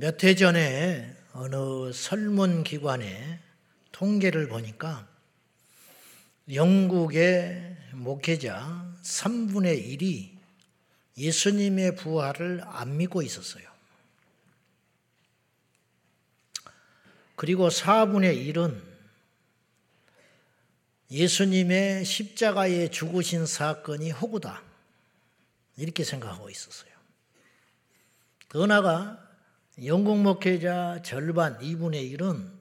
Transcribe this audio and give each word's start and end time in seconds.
몇 0.00 0.24
해 0.24 0.34
전에 0.34 1.14
어느 1.34 1.92
설문기관의 1.92 3.38
통계를 3.92 4.48
보니까 4.48 5.06
영국의 6.50 7.76
목회자 7.92 8.96
3분의 9.02 10.00
1이 10.00 10.30
예수님의 11.18 11.96
부활을 11.96 12.62
안 12.64 12.96
믿고 12.96 13.20
있었어요. 13.20 13.70
그리고 17.36 17.68
4분의 17.68 18.54
1은 18.54 18.82
예수님의 21.10 22.06
십자가에 22.06 22.88
죽으신 22.88 23.44
사건이 23.44 24.12
허구다. 24.12 24.62
이렇게 25.76 26.04
생각하고 26.04 26.48
있었어요. 26.48 26.90
더 28.48 28.66
나아가 28.66 29.29
영국 29.84 30.18
목회자 30.18 31.00
절반 31.02 31.58
2분의 31.58 32.14
1은 32.18 32.52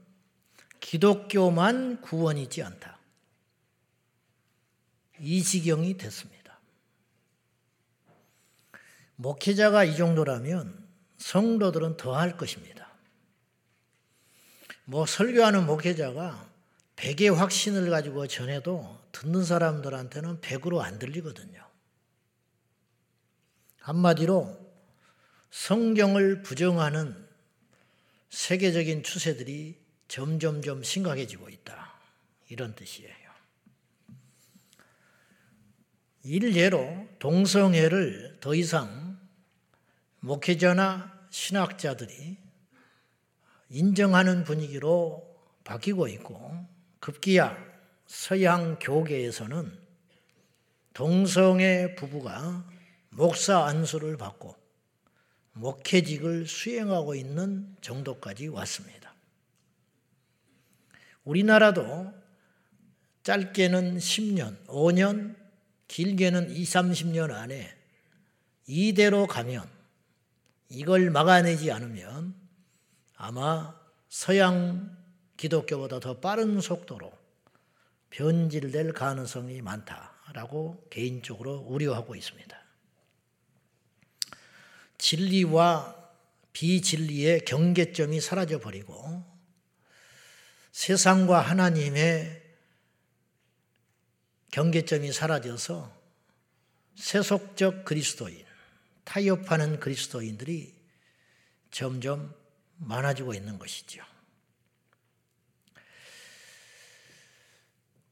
기독교만 0.79 1.99
구원이지 1.99 2.63
않다. 2.63 2.97
이 5.19 5.43
지경이 5.43 5.97
됐습니다. 5.97 6.59
목회자가 9.17 9.83
이 9.83 9.97
정도라면 9.97 10.87
성도들은 11.17 11.97
더할 11.97 12.37
것입니다. 12.37 12.87
뭐 14.85 15.05
설교하는 15.05 15.65
목회자가 15.65 16.49
백의 16.95 17.29
확신을 17.31 17.89
가지고 17.89 18.27
전해도 18.27 18.97
듣는 19.11 19.43
사람들한테는 19.43 20.39
백으로 20.39 20.81
안 20.81 20.99
들리거든요. 20.99 21.61
한마디로 23.81 24.58
성경을 25.51 26.41
부정하는 26.43 27.27
세계적인 28.29 29.03
추세들이 29.03 29.77
점점점 30.07 30.83
심각해지고 30.83 31.49
있다. 31.49 31.93
이런 32.49 32.75
뜻이에요. 32.75 33.17
일례로 36.23 37.07
동성애를 37.19 38.37
더 38.39 38.53
이상 38.53 39.17
목회자나 40.19 41.27
신학자들이 41.29 42.37
인정하는 43.69 44.43
분위기로 44.43 45.25
바뀌고 45.63 46.07
있고 46.09 46.67
급기야 46.99 47.57
서양 48.05 48.77
교계에서는 48.79 49.79
동성애 50.93 51.95
부부가 51.95 52.67
목사 53.09 53.63
안수를 53.65 54.17
받고 54.17 54.58
목회직을 55.59 56.47
수행하고 56.47 57.15
있는 57.15 57.75
정도까지 57.81 58.47
왔습니다. 58.47 59.13
우리나라도 61.23 62.13
짧게는 63.23 63.97
10년, 63.97 64.65
5년, 64.67 65.35
길게는 65.87 66.49
20, 66.51 66.73
30년 66.73 67.31
안에 67.31 67.75
이대로 68.67 69.27
가면 69.27 69.69
이걸 70.69 71.09
막아내지 71.09 71.71
않으면 71.71 72.35
아마 73.15 73.75
서양 74.07 74.97
기독교보다 75.37 75.99
더 75.99 76.19
빠른 76.19 76.61
속도로 76.61 77.11
변질될 78.11 78.93
가능성이 78.93 79.61
많다라고 79.61 80.87
개인적으로 80.89 81.59
우려하고 81.67 82.15
있습니다. 82.15 82.68
진리와 84.99 85.95
비진리의 86.53 87.45
경계점이 87.45 88.21
사라져 88.21 88.59
버리고 88.59 89.25
세상과 90.71 91.41
하나님의 91.41 92.43
경계점이 94.51 95.11
사라져서 95.11 95.97
세속적 96.95 97.85
그리스도인, 97.85 98.45
타협하는 99.05 99.79
그리스도인들이 99.79 100.75
점점 101.71 102.33
많아지고 102.77 103.33
있는 103.33 103.57
것이죠. 103.57 104.03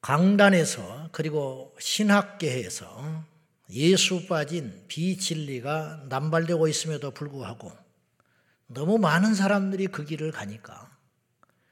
강단에서 0.01 1.09
그리고 1.11 1.75
신학계에서 1.79 3.25
예수 3.69 4.25
빠진 4.27 4.85
비진리가 4.87 6.05
남발되고 6.09 6.67
있음에도 6.67 7.11
불구하고 7.11 7.71
너무 8.67 8.97
많은 8.97 9.35
사람들이 9.35 9.87
그 9.87 10.05
길을 10.05 10.31
가니까 10.31 10.89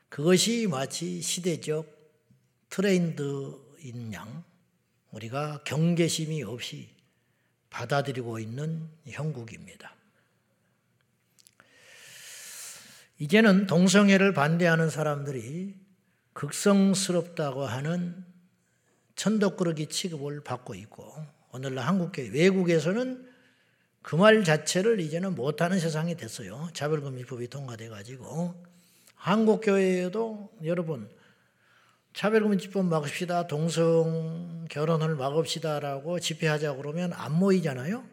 그것이 0.10 0.68
마치 0.70 1.22
시대적 1.22 1.94
트렌드인 2.70 4.14
양 4.14 4.44
우리가 5.12 5.62
경계심이 5.64 6.44
없이 6.44 6.90
받아들이고 7.70 8.40
있는 8.40 8.90
형국입니다. 9.08 9.94
이제는 13.20 13.68
동성애를 13.68 14.34
반대하는 14.34 14.90
사람들이 14.90 15.76
극성스럽다고 16.34 17.66
하는 17.66 18.26
천덕꾸러기 19.16 19.88
취급을 19.88 20.44
받고 20.44 20.76
있고 20.76 21.26
오늘날 21.56 21.88
한국교회 21.88 22.30
외국에서는 22.30 23.34
그 24.02 24.18
말 24.18 24.44
자체를 24.44 25.00
이제는 25.00 25.34
못하는 25.34 25.80
세상이 25.80 26.16
됐어요. 26.16 26.70
차별금지법이 26.74 27.48
통과돼 27.48 27.90
가지고 27.90 28.54
한국교회에도 29.16 30.52
여러분 30.64 31.10
차별금지법 32.14 32.86
막읍시다 32.86 33.48
동성 33.48 34.68
결혼을 34.70 35.16
막읍시다라고 35.16 36.20
집회하자 36.20 36.76
그러면 36.76 37.14
안 37.14 37.34
모이잖아요. 37.34 38.04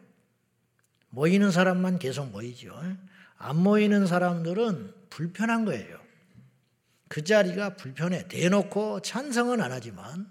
모이는 1.09 1.51
사람만 1.51 1.99
계속 1.99 2.31
모이죠. 2.31 2.73
안 3.37 3.57
모이는 3.57 4.07
사람들은 4.07 4.93
불편한 5.11 5.65
거예요. 5.65 5.99
그 7.07 7.23
자리가 7.23 7.75
불편해. 7.75 8.27
대놓고 8.27 9.01
찬성은 9.01 9.61
안 9.61 9.71
하지만 9.71 10.27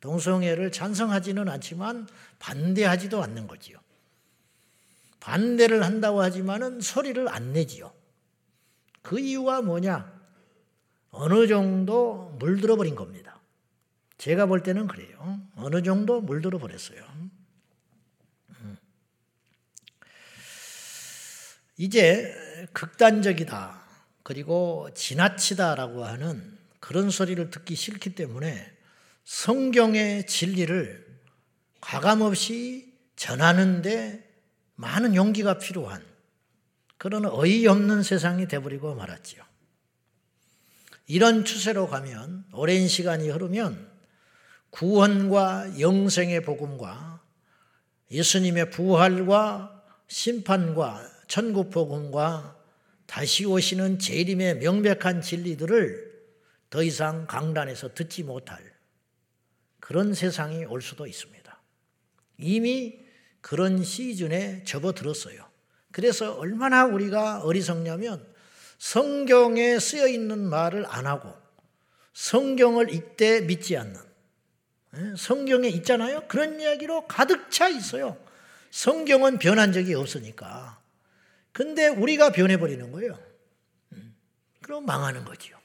동성애를 0.00 0.72
찬성하지는 0.72 1.48
않지만 1.48 2.08
반대하지도 2.38 3.22
않는 3.22 3.46
거지요. 3.46 3.78
반대를 5.20 5.84
한다고 5.84 6.22
하지만은 6.22 6.80
소리를 6.80 7.28
안 7.28 7.52
내지요. 7.52 7.92
그 9.02 9.18
이유가 9.18 9.62
뭐냐? 9.62 10.14
어느 11.10 11.46
정도 11.46 12.36
물들어 12.38 12.76
버린 12.76 12.94
겁니다. 12.94 13.40
제가 14.18 14.46
볼 14.46 14.62
때는 14.62 14.86
그래요. 14.86 15.40
어느 15.56 15.82
정도 15.82 16.20
물들어 16.20 16.58
버렸어요. 16.58 17.02
음. 18.60 18.76
이제 21.76 22.34
극단적이다. 22.72 23.80
그리고 24.22 24.88
지나치다라고 24.94 26.04
하는 26.04 26.56
그런 26.80 27.10
소리를 27.10 27.50
듣기 27.50 27.74
싫기 27.74 28.14
때문에 28.14 28.75
성경의 29.26 30.24
진리를 30.26 31.04
과감없이 31.80 32.94
전하는데 33.16 34.24
많은 34.76 35.16
용기가 35.16 35.58
필요한 35.58 36.00
그런 36.96 37.26
어이없는 37.26 38.04
세상이 38.04 38.46
되버리고 38.46 38.94
말았지요. 38.94 39.42
이런 41.08 41.44
추세로 41.44 41.88
가면 41.88 42.44
오랜 42.52 42.86
시간이 42.86 43.28
흐르면 43.28 43.90
구원과 44.70 45.80
영생의 45.80 46.42
복음과 46.42 47.20
예수님의 48.12 48.70
부활과 48.70 49.82
심판과 50.06 51.02
천국 51.26 51.70
복음과 51.70 52.56
다시 53.06 53.44
오시는 53.44 53.98
재림의 53.98 54.58
명백한 54.58 55.20
진리들을 55.20 56.14
더 56.70 56.84
이상 56.84 57.26
강단에서 57.26 57.92
듣지 57.92 58.22
못할 58.22 58.75
그런 59.86 60.14
세상이 60.14 60.64
올 60.64 60.82
수도 60.82 61.06
있습니다. 61.06 61.62
이미 62.38 62.98
그런 63.40 63.84
시즌에 63.84 64.64
접어들었어요. 64.64 65.48
그래서 65.92 66.34
얼마나 66.34 66.84
우리가 66.86 67.44
어리석냐면 67.44 68.26
성경에 68.78 69.78
쓰여 69.78 70.08
있는 70.08 70.40
말을 70.40 70.86
안 70.88 71.06
하고 71.06 71.32
성경을 72.14 72.92
읽되 72.92 73.42
믿지 73.42 73.76
않는 73.76 73.94
예, 74.96 75.14
성경에 75.16 75.68
있잖아요. 75.68 76.26
그런 76.26 76.58
이야기로 76.58 77.06
가득 77.06 77.52
차 77.52 77.68
있어요. 77.68 78.18
성경은 78.72 79.38
변한 79.38 79.72
적이 79.72 79.94
없으니까. 79.94 80.80
근데 81.52 81.86
우리가 81.86 82.32
변해버리는 82.32 82.90
거예요. 82.90 83.16
음, 83.92 84.16
그럼 84.62 84.84
망하는 84.84 85.24
거지요. 85.24 85.56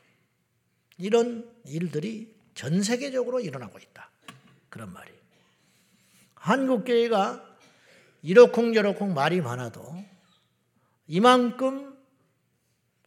이런 1.00 1.52
일들이 1.66 2.36
전 2.54 2.84
세계적으로 2.84 3.40
일어나고 3.40 3.80
있다. 3.80 4.11
그런 4.72 4.92
말이. 4.92 5.12
한국 6.34 6.86
교회가 6.86 7.46
이러쿵저러쿵 8.24 9.14
말이 9.14 9.42
많아도 9.42 10.04
이만큼 11.06 11.96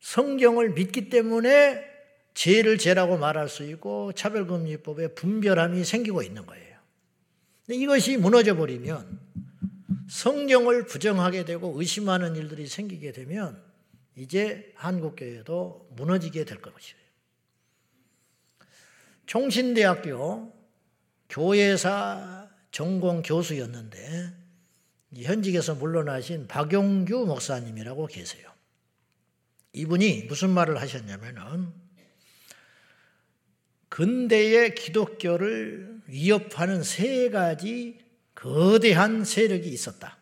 성경을 0.00 0.74
믿기 0.74 1.08
때문에 1.08 1.84
죄를 2.34 2.78
죄라고 2.78 3.16
말할 3.16 3.48
수 3.48 3.64
있고 3.64 4.12
차별금지법에 4.12 5.14
분별함이 5.14 5.84
생기고 5.84 6.22
있는 6.22 6.46
거예요. 6.46 6.78
이것이 7.68 8.18
무너져 8.18 8.54
버리면 8.54 9.18
성경을 10.08 10.86
부정하게 10.86 11.44
되고 11.44 11.72
의심하는 11.76 12.36
일들이 12.36 12.66
생기게 12.66 13.12
되면 13.12 13.62
이제 14.16 14.72
한국교회도 14.76 15.88
무너지게 15.96 16.44
될 16.44 16.60
것이에요. 16.60 17.04
총신대학교 19.26 20.53
교회사 21.28 22.48
전공 22.70 23.22
교수였는데 23.22 24.32
현직에서 25.16 25.76
물러나신 25.76 26.48
박용규 26.48 27.26
목사님이라고 27.26 28.06
계세요. 28.06 28.50
이분이 29.72 30.24
무슨 30.24 30.50
말을 30.50 30.80
하셨냐면은 30.80 31.72
근대의 33.88 34.74
기독교를 34.74 36.02
위협하는 36.06 36.82
세 36.82 37.30
가지 37.30 37.98
거대한 38.34 39.24
세력이 39.24 39.68
있었다. 39.68 40.18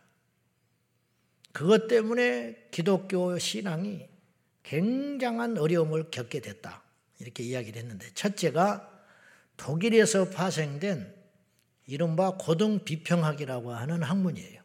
그것 1.53 1.89
때문에 1.89 2.69
기독교 2.71 3.39
신앙이 3.39 4.09
굉장한 4.63 5.59
어려움을 5.59 6.11
겪게 6.11 6.41
됐다. 6.41 6.83
이렇게 7.19 7.43
이야기를 7.45 7.81
했는데 7.81 8.11
첫째가 8.15 8.92
독일에서 9.63 10.29
파생된 10.29 11.15
이른바 11.87 12.37
고등 12.37 12.85
비평학이라고 12.85 13.73
하는 13.73 14.03
학문이에요. 14.03 14.61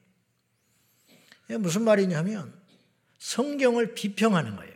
무슨 1.59 1.83
말이냐면 1.83 2.51
성경을 3.19 3.93
비평하는 3.93 4.55
거예요. 4.55 4.73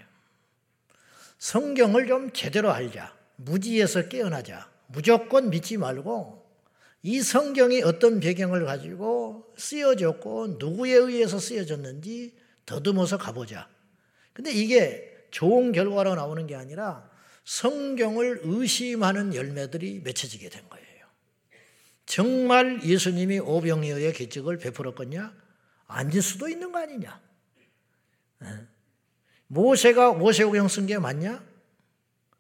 성경을 1.39 2.07
좀 2.07 2.31
제대로 2.33 2.71
알자. 2.71 3.15
무지에서 3.35 4.09
깨어나자. 4.09 4.69
무조건 4.85 5.50
믿지 5.50 5.77
말고 5.77 6.45
이 7.01 7.19
성경이 7.21 7.81
어떤 7.81 8.19
배경을 8.19 8.65
가지고 8.65 9.51
쓰여졌고 9.57 10.57
누구에 10.59 10.94
의해서 10.94 11.39
쓰여졌는지 11.39 12.38
더듬어서 12.68 13.18
가보자. 13.18 13.68
근데 14.33 14.51
이게 14.51 15.25
좋은 15.31 15.71
결과로 15.71 16.13
나오는 16.13 16.45
게 16.45 16.56
아니라 16.56 17.09
성경을 17.43 18.41
의심하는 18.43 19.33
열매들이 19.35 20.01
맺혀지게 20.03 20.49
된 20.49 20.67
거예요. 20.69 21.05
정말 22.05 22.83
예수님이 22.83 23.39
오병이어의 23.39 24.13
기적을 24.13 24.57
베풀었겠냐? 24.57 25.33
아닐 25.88 26.21
수도 26.21 26.47
있는 26.47 26.71
거 26.71 26.79
아니냐? 26.79 27.21
예. 28.43 28.47
모세가 29.47 30.13
모세오경 30.13 30.67
쓴 30.67 30.88
게 30.88 30.97
맞냐? 30.97 31.43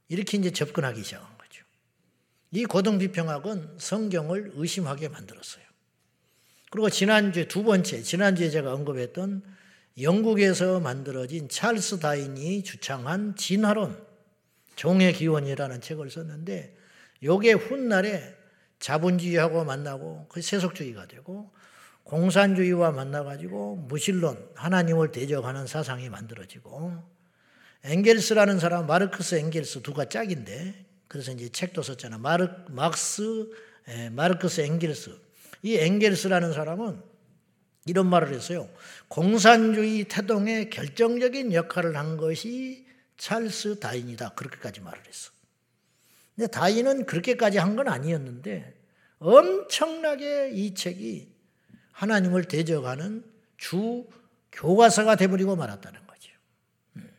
이렇게 0.07 0.37
이제 0.37 0.51
접근하기 0.51 1.03
시작한 1.03 1.37
거죠. 1.37 1.63
이 2.51 2.65
고등 2.65 2.97
비평학은 2.97 3.77
성경을 3.79 4.51
의심하게 4.55 5.09
만들었어요. 5.09 5.63
그리고 6.69 6.89
지난주에 6.89 7.47
두 7.47 7.63
번째, 7.63 8.01
지난주에 8.01 8.49
제가 8.49 8.73
언급했던 8.73 9.43
영국에서 10.01 10.79
만들어진 10.79 11.49
찰스 11.49 11.99
다인이 11.99 12.63
주창한 12.63 13.35
진화론, 13.35 14.10
종의 14.75 15.13
기원이라는 15.13 15.81
책을 15.81 16.09
썼는데, 16.09 16.75
요게 17.23 17.53
훗날에 17.53 18.35
자본주의하고 18.79 19.63
만나고 19.63 20.25
그 20.27 20.41
세속주의가 20.41 21.05
되고 21.07 21.51
공산주의와 22.03 22.91
만나가지고 22.91 23.75
무신론, 23.87 24.49
하나님을 24.55 25.11
대적하는 25.11 25.67
사상이 25.67 26.09
만들어지고 26.09 27.03
엥겔스라는 27.83 28.59
사람, 28.59 28.87
마르크스 28.87 29.35
엥겔스 29.35 29.81
두가 29.83 30.09
짝인데 30.09 30.85
그래서 31.07 31.31
이제 31.31 31.49
책도 31.49 31.81
썼잖아. 31.81 32.17
마르, 32.17 32.49
막스, 32.69 33.49
에, 33.87 34.09
마르크스 34.09 34.61
엥겔스. 34.61 35.17
이 35.63 35.77
엥겔스라는 35.77 36.53
사람은 36.53 37.01
이런 37.85 38.07
말을 38.07 38.33
했어요. 38.33 38.69
공산주의 39.07 40.05
태동에 40.05 40.69
결정적인 40.69 41.53
역할을 41.53 41.97
한 41.97 42.17
것이 42.17 42.85
찰스 43.21 43.79
다인이다. 43.79 44.29
그렇게까지 44.33 44.81
말을 44.81 44.99
했어. 45.05 45.31
근데 46.35 46.47
다인은 46.47 47.05
그렇게까지 47.05 47.59
한 47.59 47.75
건 47.75 47.87
아니었는데 47.87 48.73
엄청나게 49.19 50.49
이 50.53 50.73
책이 50.73 51.31
하나님을 51.91 52.45
대적하는 52.45 53.23
주 53.57 54.07
교과서가 54.51 55.17
되버리고 55.17 55.55
말았다는 55.55 56.07
거죠. 56.07 56.31
음. 56.95 57.11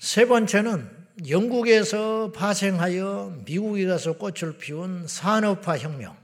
세 0.00 0.26
번째는 0.26 0.90
영국에서 1.28 2.32
파생하여 2.32 3.42
미국에 3.44 3.86
가서 3.86 4.14
꽃을 4.14 4.58
피운 4.58 5.06
산업화 5.06 5.78
혁명. 5.78 6.16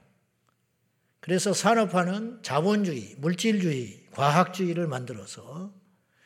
그래서 1.21 1.53
산업화는 1.53 2.43
자본주의, 2.43 3.15
물질주의, 3.19 4.09
과학주의를 4.11 4.89
만들어서 4.89 5.78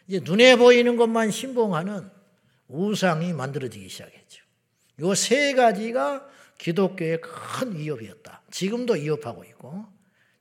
이제 0.06 0.20
눈에 0.22 0.56
보이는 0.56 0.96
것만 0.96 1.30
신봉하는 1.30 2.10
우상이 2.68 3.32
만들어지기 3.32 3.88
시작했죠. 3.88 4.42
이세 5.00 5.54
가지가 5.54 6.28
기독교의 6.58 7.20
큰 7.20 7.76
위협이었다. 7.76 8.42
지금도 8.50 8.94
위협하고 8.94 9.44
있고 9.44 9.84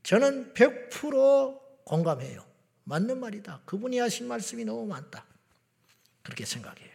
저는 0.03 0.53
100% 0.53 1.59
공감해요. 1.83 2.45
맞는 2.83 3.19
말이다. 3.19 3.61
그분이 3.65 3.99
하신 3.99 4.27
말씀이 4.27 4.65
너무 4.65 4.85
많다. 4.85 5.25
그렇게 6.23 6.45
생각해요. 6.45 6.91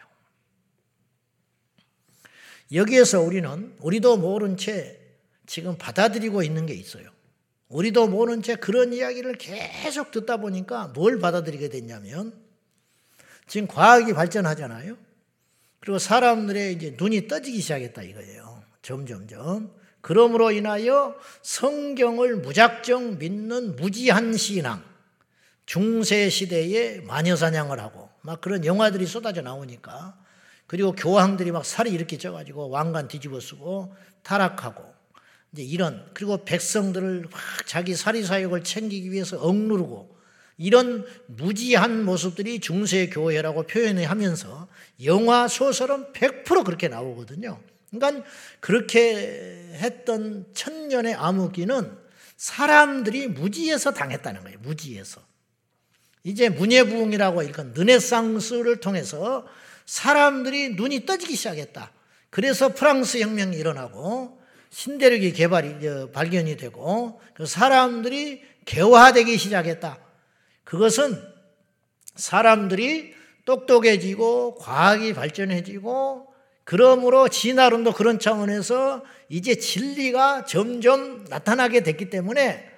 여기에서 2.73 3.21
우리는 3.21 3.75
우리도 3.79 4.17
모른 4.17 4.57
채 4.57 4.99
지금 5.45 5.77
받아들이고 5.77 6.43
있는 6.43 6.65
게 6.65 6.73
있어요. 6.73 7.09
우리도 7.69 8.07
모른 8.07 8.41
채 8.41 8.55
그런 8.55 8.93
이야기를 8.93 9.37
계속 9.37 10.11
듣다 10.11 10.37
보니까 10.37 10.87
뭘 10.89 11.19
받아들이게 11.19 11.69
됐냐면 11.69 12.46
지금 13.47 13.67
과학이 13.67 14.13
발전하잖아요. 14.13 14.97
그리고 15.79 15.99
사람들의 15.99 16.73
이제 16.73 16.95
눈이 16.97 17.27
떠지기 17.27 17.61
시작했다 17.61 18.03
이거예요. 18.03 18.61
점점점. 18.81 19.71
그러므로 20.01 20.51
인하여 20.51 21.17
성경을 21.41 22.37
무작정 22.37 23.17
믿는 23.17 23.75
무지한 23.75 24.37
신앙, 24.37 24.83
중세 25.65 26.29
시대에 26.29 27.01
마녀 27.01 27.35
사냥을 27.35 27.79
하고 27.79 28.09
막 28.21 28.39
그런 28.39 28.63
영화들이 28.63 29.05
쏟아져 29.05 29.41
나오니까 29.41 30.17
그리고 30.65 30.93
교황들이 30.93 31.51
막 31.51 31.65
살이 31.65 31.91
이렇게 31.91 32.17
쪄가지고 32.17 32.69
왕관 32.69 33.07
뒤집어 33.07 33.39
쓰고 33.39 33.95
타락하고 34.23 34.83
이제 35.53 35.63
이런 35.63 36.09
그리고 36.13 36.43
백성들을 36.43 37.27
막 37.31 37.41
자기 37.65 37.95
사리 37.95 38.23
사역을 38.23 38.63
챙기기 38.63 39.11
위해서 39.11 39.39
억누르고 39.39 40.16
이런 40.57 41.05
무지한 41.27 42.03
모습들이 42.03 42.59
중세 42.59 43.07
교회라고 43.09 43.63
표현하면서 43.63 44.67
영화 45.05 45.47
소설은 45.47 46.13
100% 46.13 46.65
그렇게 46.65 46.87
나오거든요. 46.87 47.59
그러니까 47.91 48.27
그렇게 48.59 49.69
했던 49.73 50.45
천년의 50.53 51.13
암흑기는 51.13 51.97
사람들이 52.37 53.27
무지에서 53.27 53.93
당했다는 53.93 54.43
거예요. 54.43 54.59
무지에서. 54.59 55.21
이제 56.23 56.49
문예부흥이라고 56.49 57.43
일컫는 57.43 57.73
르네상스를 57.73 58.79
통해서 58.79 59.47
사람들이 59.85 60.75
눈이 60.75 61.05
떠지기 61.05 61.35
시작했다. 61.35 61.91
그래서 62.29 62.73
프랑스 62.73 63.19
혁명이 63.19 63.55
일어나고 63.55 64.37
신대륙이 64.69 65.31
개발이 65.31 66.11
발견이 66.11 66.57
되고 66.57 67.21
그 67.33 67.45
사람들이 67.45 68.43
개화되기 68.65 69.37
시작했다. 69.37 70.06
그것은 70.67 71.23
사람들이 72.15 73.13
똑똑해지고 73.45 74.55
과학이 74.55 75.13
발전해지고 75.13 76.27
그러므로 76.65 77.29
진화론도 77.29 77.93
그런 77.93 78.19
차원에서 78.19 79.01
이제 79.29 79.55
진리가 79.55 80.43
점점 80.43 81.23
나타나게 81.29 81.83
됐기 81.83 82.09
때문에 82.09 82.69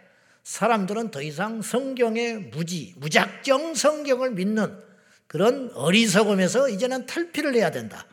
사람들은 0.44 1.10
더 1.10 1.24
이상 1.24 1.64
성경의 1.64 2.52
무지, 2.52 2.94
무작정 2.98 3.74
성경을 3.74 4.32
믿는 4.32 4.78
그런 5.26 5.72
어리석음에서 5.74 6.70
이제는 6.70 7.08
탈피를 7.08 7.56
해야 7.56 7.72
된다. 7.72 8.06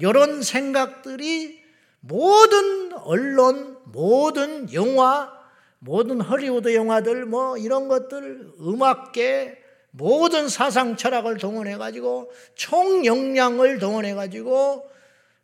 이런 0.00 0.42
생각들이 0.42 1.62
모든 2.00 2.92
언론, 2.94 3.78
모든 3.84 4.72
영화, 4.74 5.41
모든 5.84 6.20
헐리우드 6.20 6.76
영화들, 6.76 7.26
뭐 7.26 7.58
이런 7.58 7.88
것들, 7.88 8.52
음악계, 8.60 9.58
모든 9.90 10.48
사상 10.48 10.96
철학을 10.96 11.38
동원해 11.38 11.76
가지고 11.76 12.30
총 12.54 13.04
역량을 13.04 13.80
동원해 13.80 14.14
가지고 14.14 14.88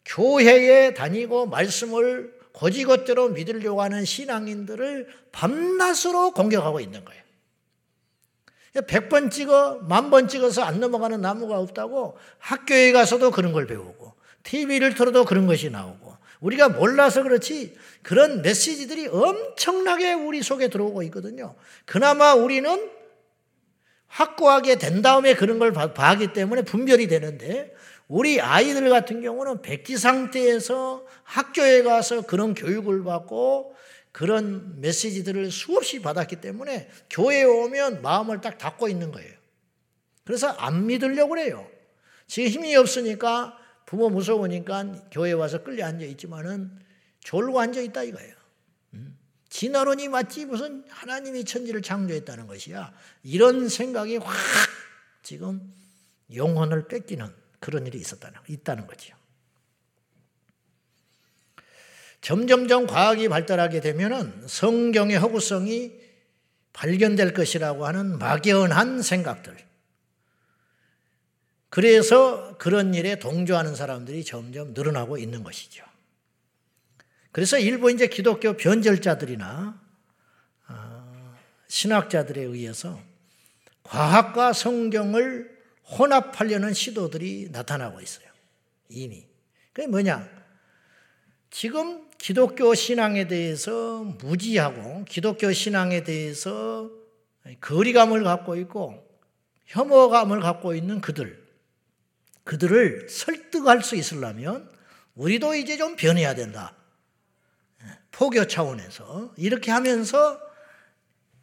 교회에 0.05 0.95
다니고 0.95 1.47
말씀을 1.47 2.33
거지것대로 2.53 3.31
믿으려고 3.31 3.83
하는 3.83 4.05
신앙인들을 4.05 5.09
밤낮으로 5.33 6.31
공격하고 6.31 6.79
있는 6.81 7.05
거예요. 7.05 7.23
100번 8.75 9.33
찍어, 9.33 9.81
만 9.89 10.09
번 10.11 10.29
찍어서 10.29 10.63
안 10.63 10.79
넘어가는 10.79 11.21
나무가 11.21 11.59
없다고 11.59 12.17
학교에 12.39 12.93
가서도 12.93 13.33
그런 13.33 13.53
걸 13.53 13.67
배우고, 13.67 14.15
TV를 14.45 14.95
틀어도 14.95 15.25
그런 15.25 15.49
것이 15.49 15.69
나오고, 15.69 16.08
우리가 16.41 16.69
몰라서 16.69 17.23
그렇지 17.23 17.77
그런 18.03 18.43
메시지들이 18.43 19.09
엄청나게 19.09 20.13
우리 20.13 20.43
속에 20.43 20.69
들어오고 20.69 21.03
있거든요. 21.05 21.55
그나마 21.85 22.35
우리는 22.35 22.91
확고하게 24.07 24.77
된 24.77 25.03
다음에 25.03 25.35
그런 25.35 25.59
걸 25.59 25.73
봐기 25.73 26.33
때문에 26.33 26.63
분별이 26.63 27.09
되는데 27.09 27.75
우리 28.07 28.41
아이들 28.41 28.89
같은 28.89 29.21
경우는 29.21 29.61
백지 29.61 29.99
상태에서 29.99 31.05
학교에 31.25 31.83
가서 31.83 32.23
그런 32.23 32.55
교육을 32.55 33.05
받고 33.05 33.75
그런 34.13 34.81
메시지들을 34.81 35.51
수없이 35.51 36.01
받았기 36.01 36.37
때문에 36.37 36.89
교회에 37.11 37.45
오면 37.45 38.01
마음을 38.01 38.41
딱 38.41 38.57
닫고 38.57 38.89
있는 38.89 39.13
거예요. 39.13 39.33
그래서 40.25 40.49
안 40.49 40.87
믿으려고 40.87 41.31
그래요. 41.31 41.69
지금 42.27 42.49
힘이 42.49 42.77
없으니까 42.77 43.58
부모 43.89 44.11
무서우니까 44.11 45.09
교회 45.11 45.33
와서 45.33 45.63
끌려 45.63 45.87
앉아 45.87 46.05
있지만은 46.05 46.71
졸고 47.21 47.59
앉아 47.59 47.81
있다 47.81 48.03
이거예요. 48.03 48.35
음? 48.93 49.19
진화론이 49.49 50.09
맞지 50.09 50.45
무슨 50.45 50.85
하나님이 50.91 51.47
천지를 51.47 51.81
창조했다는 51.81 52.49
것이야. 52.49 52.93
이런 53.23 53.71
생각이 53.71 54.19
확 54.19 54.37
지금 55.23 55.73
영혼을 56.35 56.87
뺏기는 56.87 57.35
그런 57.61 57.87
일이 57.87 57.97
있었다는 57.97 58.39
있다는 58.47 58.87
거죠. 58.87 59.17
점점점 62.21 62.87
과학이 62.87 63.31
발달하게 63.31 63.81
되면은 63.81 64.49
성경의 64.49 65.17
허구성이 65.17 65.99
발견될 66.75 67.33
것이라고 67.33 67.87
하는 67.87 68.19
막연한 68.19 69.01
생각들. 69.01 69.68
그래서 71.71 72.57
그런 72.59 72.95
일에 72.95 73.19
동조하는 73.19 73.75
사람들이 73.75 74.25
점점 74.25 74.73
늘어나고 74.73 75.19
있는 75.19 75.43
것이죠. 75.43 75.85
그래서 77.33 77.59
일부 77.59 77.91
이제 77.91 78.07
기독교 78.07 78.55
변절자들이나 78.55 79.81
어, 80.69 81.37
신학자들에 81.69 82.43
의해서 82.43 83.01
과학과 83.83 84.53
성경을 84.53 85.59
혼합하려는 85.99 86.75
시도들이 86.75 87.49
나타나고 87.53 88.01
있어요. 88.01 88.29
이미. 88.89 89.27
그게 89.73 89.87
뭐냐? 89.87 90.29
지금 91.51 92.09
기독교 92.19 92.75
신앙에 92.75 93.29
대해서 93.29 94.03
무지하고 94.03 95.05
기독교 95.05 95.53
신앙에 95.53 96.03
대해서 96.03 96.91
거리감을 97.61 98.25
갖고 98.25 98.57
있고 98.57 99.07
혐오감을 99.67 100.41
갖고 100.41 100.75
있는 100.75 101.01
그들, 101.01 101.48
그들을 102.49 103.09
설득할 103.11 103.83
수 103.83 103.95
있으려면 103.95 104.71
우리도 105.17 105.55
이제 105.55 105.77
좀 105.77 105.97
변해야 105.97 106.35
된다. 106.35 106.75
포교 108.11 108.47
차원에서 108.47 109.35
이렇게 109.37 109.71
하면서 109.71 110.41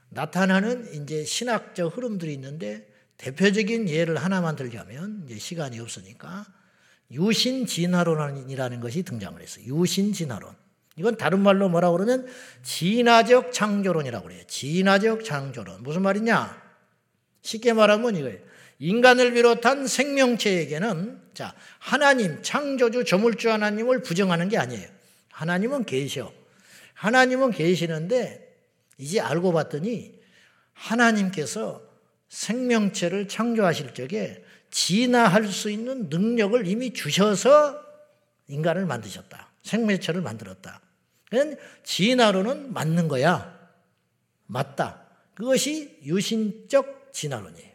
나타나는 0.10 0.94
이제 0.94 1.24
신학적 1.24 1.96
흐름들이 1.96 2.34
있는데 2.34 2.92
대표적인 3.18 3.88
예를 3.88 4.18
하나만 4.18 4.56
들자면 4.56 5.26
이제 5.26 5.38
시간이 5.38 5.80
없으니까 5.80 6.48
유신 7.12 7.68
진화론이라는 7.68 8.80
것이 8.80 9.04
등장을 9.04 9.40
했어요. 9.40 9.64
유신 9.68 10.12
진화론. 10.12 10.56
이건 10.96 11.18
다른 11.18 11.42
말로 11.42 11.70
뭐라 11.70 11.92
그러면 11.92 12.26
진화적 12.64 13.54
창조론이라고 13.54 14.28
그래요. 14.28 14.42
진화적 14.48 15.24
창조론. 15.24 15.84
무슨 15.84 16.02
말이냐? 16.02 16.64
쉽게 17.44 17.74
말하면 17.74 18.16
이거예요. 18.16 18.55
인간을 18.80 19.34
비롯한 19.34 19.88
생명체에게는 19.88 21.22
자, 21.34 21.54
하나님 21.80 22.42
창조주 22.42 23.06
조물주 23.06 23.52
하나님을 23.52 24.02
부정하는 24.02 24.50
게 24.50 24.58
아니에요. 24.58 24.88
하나님은 25.32 25.86
계셔. 25.86 26.32
하나님은 26.94 27.52
계시는데 27.52 28.56
이제 28.98 29.20
알고 29.20 29.52
봤더니 29.54 30.20
하나님께서 30.74 31.82
생명체를 32.30 33.28
창조하실 33.28 33.94
적에 33.94 34.44
진화할 34.72 35.48
수 35.48 35.70
있는 35.70 36.10
능력을 36.10 36.68
이미 36.68 36.94
주셔서 36.94 37.82
인간을 38.48 38.86
만드셨다. 38.86 39.52
생명체를 39.64 40.22
만들었다. 40.22 40.82
진화론은 41.84 42.74
맞는 42.74 43.08
거야. 43.08 43.58
맞다. 44.48 45.06
그것이 45.34 46.00
유신적 46.04 47.12
진화론이에요. 47.14 47.75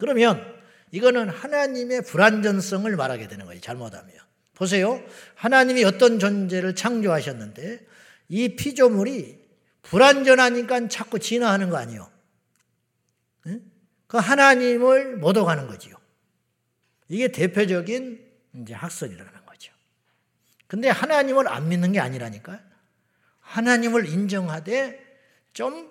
그러면 0.00 0.58
이거는 0.90 1.28
하나님의 1.28 2.02
불완전성을 2.02 2.94
말하게 2.96 3.28
되는 3.28 3.46
거예요. 3.46 3.60
잘못하면. 3.60 4.12
보세요. 4.54 5.02
하나님이 5.36 5.84
어떤 5.84 6.18
존재를 6.18 6.74
창조하셨는데 6.74 7.86
이 8.28 8.56
피조물이 8.56 9.40
불완전하니까 9.82 10.88
자꾸 10.88 11.18
진화하는 11.18 11.70
거 11.70 11.76
아니에요. 11.76 12.10
그 14.06 14.16
하나님을 14.18 15.16
못 15.16 15.36
오가는 15.36 15.68
거지요. 15.68 15.94
이게 17.08 17.28
대표적인 17.28 18.28
이제 18.60 18.74
학설이라는 18.74 19.46
거죠. 19.46 19.72
근데 20.66 20.88
하나님을 20.88 21.48
안 21.48 21.68
믿는 21.68 21.92
게 21.92 22.00
아니라니까. 22.00 22.60
하나님을 23.40 24.06
인정하되 24.06 25.00
좀 25.52 25.90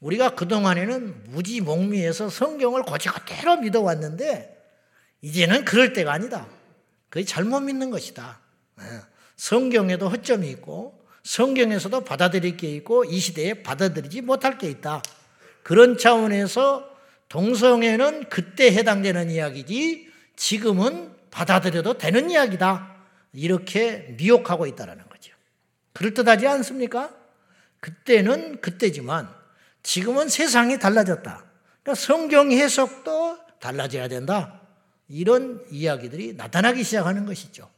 우리가 0.00 0.34
그동안에는 0.34 1.24
무지몽미해서 1.30 2.30
성경을 2.30 2.82
고지고대로 2.82 3.58
믿어왔는데 3.58 4.56
이제는 5.22 5.64
그럴 5.64 5.92
때가 5.92 6.12
아니다. 6.12 6.46
그게 7.08 7.24
잘못 7.24 7.60
믿는 7.60 7.90
것이다. 7.90 8.40
예. 8.80 8.84
성경에도 9.36 10.08
허점이 10.08 10.48
있고 10.50 11.06
성경에서도 11.22 12.04
받아들일 12.04 12.56
게 12.56 12.68
있고 12.76 13.04
이 13.04 13.18
시대에 13.18 13.62
받아들이지 13.62 14.22
못할 14.22 14.58
게 14.58 14.68
있다. 14.68 15.02
그런 15.62 15.98
차원에서 15.98 16.88
동성애는 17.28 18.28
그때 18.28 18.72
해당되는 18.72 19.30
이야기지 19.30 20.08
지금은 20.36 21.12
받아들여도 21.30 21.98
되는 21.98 22.30
이야기다. 22.30 22.96
이렇게 23.34 24.14
미혹하고 24.16 24.66
있다는 24.66 25.06
거죠. 25.08 25.34
그럴듯하지 25.92 26.46
않습니까? 26.46 27.14
그때는 27.80 28.60
그때지만 28.60 29.37
지금은 29.88 30.28
세상이 30.28 30.78
달라졌다. 30.78 31.44
그러니까 31.82 31.94
성경 31.94 32.52
해석도 32.52 33.38
달라져야 33.58 34.08
된다. 34.08 34.60
이런 35.08 35.64
이야기들이 35.70 36.34
나타나기 36.34 36.84
시작하는 36.84 37.24
것이죠. 37.24 37.70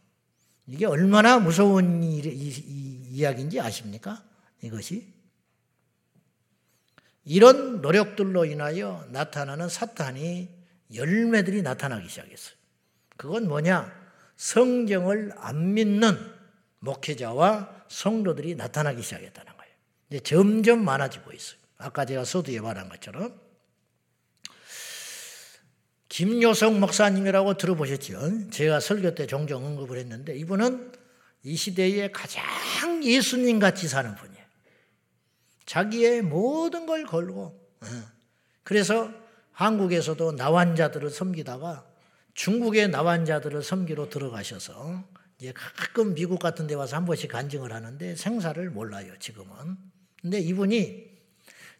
이게 0.66 0.86
얼마나 0.86 1.38
무서운 1.38 2.02
이, 2.02 2.18
이, 2.18 2.48
이, 2.48 3.06
이야기인지 3.10 3.60
아십니까? 3.60 4.24
이것이. 4.60 5.06
이런 7.24 7.80
노력들로 7.80 8.44
인하여 8.44 9.06
나타나는 9.10 9.68
사탄이 9.68 10.48
열매들이 10.92 11.62
나타나기 11.62 12.08
시작했어요. 12.08 12.56
그건 13.18 13.46
뭐냐? 13.46 13.88
성경을 14.34 15.32
안 15.36 15.74
믿는 15.74 16.18
목회자와 16.80 17.84
성도들이 17.86 18.56
나타나기 18.56 19.00
시작했다는 19.00 19.56
거예요. 19.56 19.72
이제 20.08 20.18
점점 20.18 20.84
많아지고 20.84 21.32
있어요. 21.32 21.59
아까 21.80 22.04
제가 22.04 22.24
서두에 22.24 22.60
말한 22.60 22.88
것처럼 22.88 23.40
김요성 26.08 26.80
목사님이라고 26.80 27.56
들어보셨죠? 27.56 28.50
제가 28.50 28.80
설교 28.80 29.14
때 29.14 29.26
종종 29.26 29.64
언급을 29.64 29.98
했는데 29.98 30.36
이분은 30.36 30.92
이 31.44 31.56
시대에 31.56 32.10
가장 32.10 33.02
예수님 33.02 33.58
같이 33.58 33.88
사는 33.88 34.14
분이에요. 34.14 34.44
자기의 35.64 36.22
모든 36.22 36.86
걸 36.86 37.06
걸고 37.06 37.58
예. 37.84 37.88
그래서 38.62 39.10
한국에서도 39.52 40.32
나환자들을 40.32 41.10
섬기다가 41.10 41.86
중국의 42.34 42.88
나환자들을 42.88 43.62
섬기러 43.62 44.08
들어가셔서 44.08 45.04
이제 45.38 45.52
가끔 45.52 46.14
미국 46.14 46.38
같은 46.38 46.66
데 46.66 46.74
와서 46.74 46.96
한 46.96 47.06
번씩 47.06 47.30
간증을 47.30 47.72
하는데 47.72 48.16
생사를 48.16 48.70
몰라요, 48.70 49.12
지금은. 49.18 49.76
근데 50.20 50.38
이분이 50.38 51.09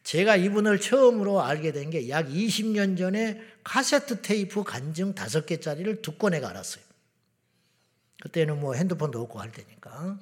제가 0.03 0.37
이분을 0.37 0.81
처음으로 0.81 1.43
알게 1.43 1.73
된 1.73 1.91
게 1.91 2.09
약 2.09 2.29
20년 2.29 2.97
전에 2.99 3.41
카세트 3.63 4.23
테이프 4.23 4.65
간증 4.65 5.15
다섯 5.15 5.47
개짜리를 5.47 6.03
두 6.03 6.13
권에 6.17 6.41
갈았어요. 6.41 6.83
그때는 8.23 8.61
뭐 8.61 8.75
핸드폰도 8.75 9.21
없고 9.23 9.41
할 9.41 9.53
때니까. 9.53 10.19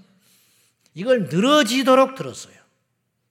이걸 0.95 1.29
늘어지도록 1.29 2.15
들었어요. 2.17 2.55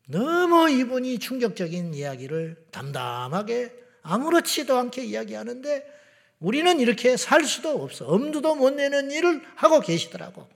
너무 0.07 0.69
이분이 0.69 1.19
충격적인 1.19 1.93
이야기를 1.93 2.65
담담하게 2.71 3.73
아무렇지도 4.01 4.77
않게 4.77 5.03
이야기하는데 5.03 5.95
우리는 6.39 6.79
이렇게 6.79 7.17
살 7.17 7.43
수도 7.43 7.81
없어. 7.83 8.05
엄두도 8.07 8.55
못 8.55 8.71
내는 8.71 9.11
일을 9.11 9.41
하고 9.55 9.81
계시더라고. 9.81 10.47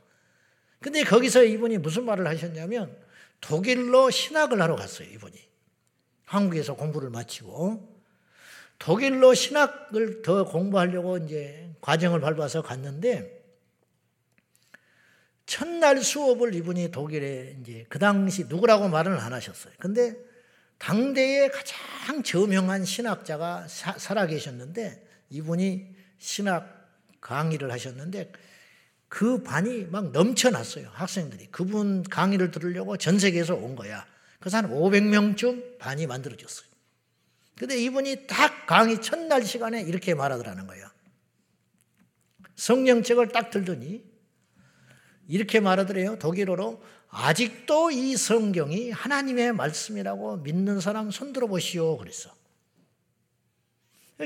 근데 0.79 1.03
거기서 1.03 1.43
이분이 1.43 1.79
무슨 1.79 2.05
말을 2.05 2.27
하셨냐면 2.27 2.95
독일로 3.41 4.09
신학을 4.09 4.61
하러 4.61 4.75
갔어요, 4.75 5.07
이분이. 5.09 5.50
한국에서 6.31 6.75
공부를 6.75 7.09
마치고. 7.09 7.91
독일로 8.79 9.33
신학을 9.33 10.21
더 10.21 10.45
공부하려고 10.45 11.17
이제 11.17 11.69
과정을 11.81 12.21
밟아서 12.21 12.61
갔는데 12.61 13.39
첫날 15.45 16.01
수업을 16.01 16.55
이분이 16.55 16.91
독일에 16.91 17.57
이제 17.61 17.85
그 17.89 17.99
당시 17.99 18.45
누구라고 18.45 18.87
말은 18.87 19.19
안 19.19 19.33
하셨어요. 19.33 19.73
근데 19.77 20.15
당대의 20.77 21.51
가장 21.51 22.23
저명한 22.23 22.85
신학자가 22.85 23.67
사, 23.67 23.97
살아 23.99 24.25
계셨는데 24.25 25.05
이분이 25.29 25.93
신학 26.17 26.89
강의를 27.19 27.71
하셨는데 27.71 28.31
그 29.09 29.43
반이 29.43 29.87
막 29.91 30.11
넘쳐났어요. 30.11 30.89
학생들이. 30.93 31.47
그분 31.51 32.03
강의를 32.03 32.51
들으려고 32.51 32.95
전 32.95 33.19
세계에서 33.19 33.53
온 33.53 33.75
거야. 33.75 34.05
그래서 34.41 34.57
한 34.57 34.69
500명쯤 34.69 35.77
반이 35.77 36.07
만들어졌어요. 36.07 36.67
근데 37.55 37.77
이분이 37.77 38.25
딱 38.25 38.65
강의 38.65 38.99
첫날 38.99 39.45
시간에 39.45 39.81
이렇게 39.81 40.15
말하더라는 40.15 40.65
거예요. 40.65 40.89
성령책을 42.55 43.29
딱 43.29 43.51
들더니 43.51 44.03
이렇게 45.27 45.59
말하더래요. 45.59 46.17
독일어로 46.17 46.83
아직도 47.09 47.91
이 47.91 48.17
성경이 48.17 48.89
하나님의 48.89 49.53
말씀이라고 49.53 50.37
믿는 50.37 50.79
사람 50.79 51.11
손 51.11 51.33
들어 51.33 51.45
보시오. 51.45 51.97
그랬어. 51.97 52.33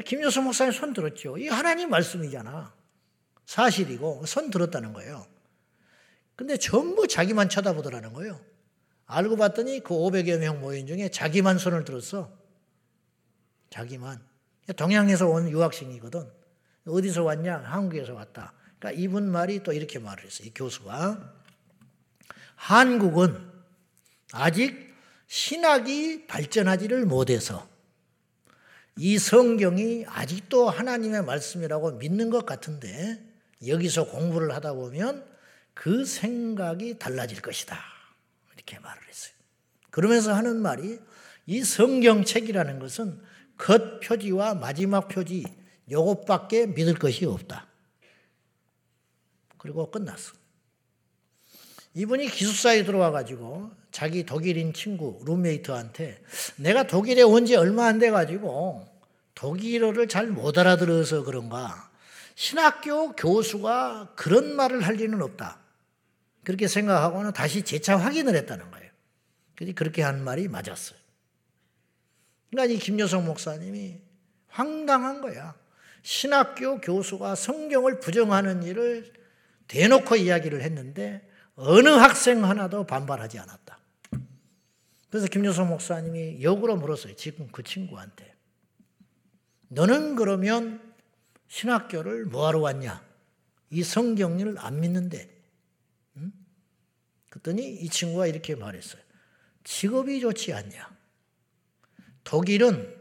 김여수 0.06 0.42
목사님 0.42 0.72
손 0.72 0.94
들었죠. 0.94 1.38
이 1.38 1.50
하나님 1.50 1.90
말씀이잖아. 1.90 2.74
사실이고 3.46 4.26
손 4.26 4.50
들었다는 4.50 4.94
거예요. 4.94 5.28
근데 6.38 6.56
전부 6.56 7.06
자기만 7.06 7.50
쳐다보더라는 7.50 8.14
거예요. 8.14 8.40
알고 9.08 9.38
봤더니 9.38 9.82
그 9.82 9.94
500여 9.94 10.40
명 10.40 10.62
모인 10.62 10.88
중에 10.88 11.10
자기만 11.10 11.58
손을 11.58 11.86
들었어. 11.86 12.32
자기만. 13.70 14.20
동양에서 14.76 15.28
온 15.28 15.50
유학생이거든. 15.50 16.28
어디서 16.88 17.24
왔냐? 17.24 17.58
한국에서 17.58 18.14
왔다. 18.14 18.54
그러니까 18.80 19.02
이분 19.02 19.30
말이 19.30 19.62
또 19.64 19.74
이렇게 19.74 20.00
말을 20.00 20.26
했어요. 20.26 20.48
이 20.48 20.54
교수가. 20.54 21.34
한국은 22.56 23.38
아직 24.32 24.94
신학이 25.28 26.28
발전하지를 26.28 27.06
못해서 27.06 27.68
이 28.98 29.18
성경이 29.18 30.06
아직도 30.08 30.70
하나님의 30.70 31.24
말씀이라고 31.24 31.92
믿는 31.94 32.30
것 32.30 32.46
같은데 32.46 33.22
여기서 33.68 34.06
공부를 34.06 34.54
하다 34.54 34.74
보면 34.74 35.26
그 35.74 36.06
생각이 36.06 36.98
달라질 36.98 37.42
것이다. 37.42 37.95
이렇게 38.66 38.80
말을 38.80 39.02
했어요. 39.08 39.34
그러면서 39.92 40.34
하는 40.34 40.58
말이 40.58 41.00
이 41.46 41.64
성경책이라는 41.64 42.80
것은 42.80 43.22
겉 43.58 44.00
표지와 44.02 44.56
마지막 44.56 45.08
표지 45.08 45.46
요것밖에 45.90 46.68
믿을 46.68 46.96
것이 46.96 47.26
없다. 47.26 47.68
그리고 49.58 49.90
끝났어. 49.90 50.34
이분이 51.94 52.28
기숙사에 52.30 52.84
들어와 52.84 53.12
가지고 53.12 53.72
자기 53.92 54.26
독일인 54.26 54.74
친구 54.74 55.22
룸메이트한테 55.26 56.22
내가 56.58 56.88
독일에 56.88 57.22
온 57.22 57.46
지 57.46 57.56
얼마 57.56 57.86
안 57.86 58.00
돼 58.00 58.12
가지고 58.12 58.86
독일어를 59.36 60.08
잘 60.10 60.28
못 60.28 60.58
알아들어서 60.58 61.24
그런가 61.24 61.90
신학교 62.36 63.14
교수가 63.14 64.14
그런 64.16 64.56
말을 64.56 64.82
할 64.86 64.96
리는 64.96 65.22
없다. 65.22 65.62
그렇게 66.46 66.68
생각하고는 66.68 67.34
다시 67.34 67.64
재차 67.64 67.98
확인을 67.98 68.36
했다는 68.36 68.72
거예요. 68.72 68.92
그렇게 69.75 70.02
한 70.02 70.24
말이 70.24 70.48
맞았어요. 70.48 70.98
그러니까 72.50 72.74
이 72.74 72.78
김여성 72.78 73.25
목사님이 73.25 74.00
황당한 74.48 75.22
거야. 75.22 75.56
신학교 76.04 76.80
교수가 76.80 77.36
성경을 77.36 78.00
부정하는 78.00 78.64
일을 78.64 79.12
대놓고 79.68 80.16
이야기를 80.16 80.62
했는데 80.62 81.27
어느 81.55 81.90
학생 81.90 82.46
하나도 82.46 82.86
반발하지 82.86 83.40
않았다. 83.40 83.79
그래서 85.10 85.27
김여성 85.27 85.70
목사님이 85.70 86.44
역으로 86.44 86.75
물었어요. 86.75 87.16
지금 87.16 87.48
그 87.51 87.64
친구한테. 87.64 88.34
너는 89.70 90.16
그러면 90.16 90.94
신학교를 91.48 92.25
뭐하러 92.25 92.60
왔냐? 92.60 93.03
이 93.72 93.84
성경을 93.84 94.55
안 94.60 94.79
믿는데. 94.79 95.35
응? 97.36 97.42
그랬더니 97.42 97.76
이 97.76 97.90
친구가 97.90 98.28
이렇게 98.28 98.56
말했어요. 98.56 99.02
직업이 99.64 100.20
좋지 100.20 100.54
않냐? 100.54 100.96
독일은 102.24 102.96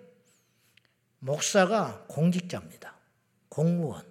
목사가 1.18 2.04
공직자입니다. 2.08 2.98
공무원. 3.48 4.04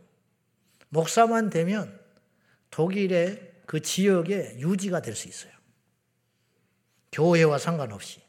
목사만 0.90 1.50
되면 1.50 2.00
독일의 2.70 3.54
그 3.66 3.82
지역에 3.82 4.58
유지가 4.60 5.02
될 5.02 5.16
수 5.16 5.28
있어요. 5.28 5.52
교회와 7.12 7.60
상관없이. 7.60 8.22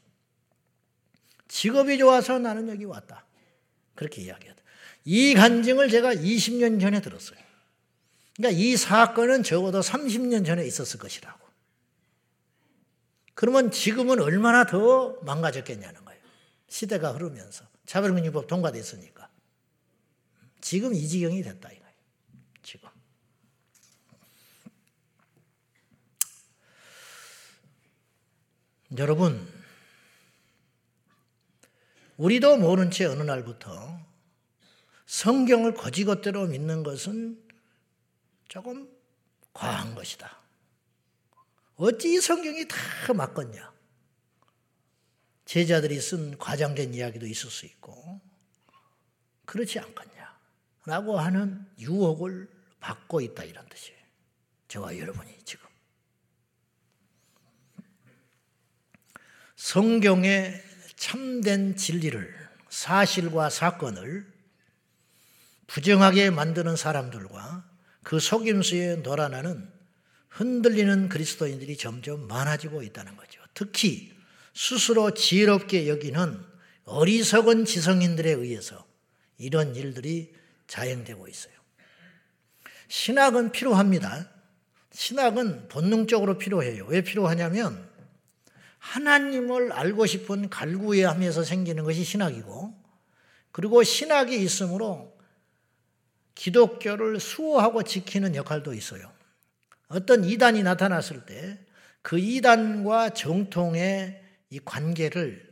직업이 1.48 1.96
좋아서 1.98 2.38
나는 2.38 2.68
여기 2.68 2.84
왔다. 2.84 3.24
그렇게 3.94 4.22
이야기하다. 4.22 4.62
이 5.04 5.34
간증을 5.34 5.88
제가 5.88 6.14
20년 6.14 6.80
전에 6.80 7.00
들었어요. 7.00 7.38
그러니까 8.36 8.60
이 8.60 8.76
사건은 8.76 9.42
적어도 9.42 9.80
30년 9.80 10.44
전에 10.44 10.66
있었을 10.66 10.98
것이라고. 10.98 11.43
그러면 13.34 13.70
지금은 13.70 14.20
얼마나 14.20 14.64
더 14.64 15.18
망가졌겠냐는 15.22 16.04
거예요. 16.04 16.20
시대가 16.68 17.12
흐르면서. 17.12 17.66
차별금융법 17.86 18.46
통과됐으니까. 18.46 19.28
지금 20.60 20.94
이 20.94 21.06
지경이 21.06 21.42
됐다 21.42 21.70
이거예요. 21.70 21.94
지금. 22.62 22.88
여러분, 28.96 29.46
우리도 32.16 32.56
모른 32.58 32.90
채 32.90 33.06
어느 33.06 33.22
날부터 33.22 34.00
성경을 35.06 35.74
거지것대로 35.74 36.46
믿는 36.46 36.82
것은 36.84 37.42
조금 38.48 38.88
과한 39.52 39.94
것이다. 39.94 40.43
어찌 41.76 42.20
성경이 42.20 42.68
다 42.68 42.76
맞겠냐? 43.12 43.72
제자들이 45.44 46.00
쓴 46.00 46.38
과장된 46.38 46.94
이야기도 46.94 47.26
있을 47.26 47.50
수 47.50 47.66
있고, 47.66 48.20
그렇지 49.44 49.78
않겠냐? 49.78 50.38
라고 50.86 51.18
하는 51.18 51.66
유혹을 51.78 52.48
받고 52.80 53.20
있다, 53.20 53.44
이런 53.44 53.68
뜻이에요. 53.68 53.98
저와 54.68 54.98
여러분이 54.98 55.38
지금. 55.44 55.66
성경의 59.56 60.62
참된 60.96 61.76
진리를, 61.76 62.48
사실과 62.68 63.50
사건을 63.50 64.32
부정하게 65.66 66.30
만드는 66.30 66.76
사람들과 66.76 67.68
그 68.02 68.20
속임수에 68.20 68.96
놀아나는 68.96 69.73
흔들리는 70.34 71.08
그리스도인들이 71.08 71.76
점점 71.76 72.26
많아지고 72.26 72.82
있다는 72.82 73.16
거죠. 73.16 73.40
특히 73.54 74.12
스스로 74.52 75.12
지혜롭게 75.14 75.88
여기는 75.88 76.40
어리석은 76.84 77.64
지성인들에 77.64 78.32
의해서 78.32 78.84
이런 79.38 79.76
일들이 79.76 80.34
자행되고 80.66 81.28
있어요. 81.28 81.54
신학은 82.88 83.52
필요합니다. 83.52 84.28
신학은 84.92 85.68
본능적으로 85.68 86.36
필요해요. 86.36 86.86
왜 86.86 87.02
필요하냐면 87.02 87.88
하나님을 88.78 89.72
알고 89.72 90.06
싶은 90.06 90.50
갈구해하면서 90.50 91.44
생기는 91.44 91.84
것이 91.84 92.02
신학이고 92.02 92.74
그리고 93.52 93.84
신학이 93.84 94.36
있으므로 94.42 95.16
기독교를 96.34 97.20
수호하고 97.20 97.84
지키는 97.84 98.34
역할도 98.34 98.74
있어요. 98.74 99.13
어떤 99.88 100.24
이단이 100.24 100.62
나타났을 100.62 101.24
때 101.26 101.64
그 102.04 102.18
이단과 102.18 103.10
정통의 103.10 104.22
이 104.50 104.60
관계를 104.62 105.42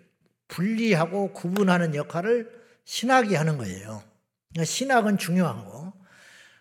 분리하고 0.49 1.33
구분하는 1.33 1.95
역할을 1.95 2.63
신학이 2.85 3.35
하는 3.35 3.57
거예요. 3.57 4.05
그러니까 4.51 4.65
신학은 4.67 5.17
중요하고 5.17 5.95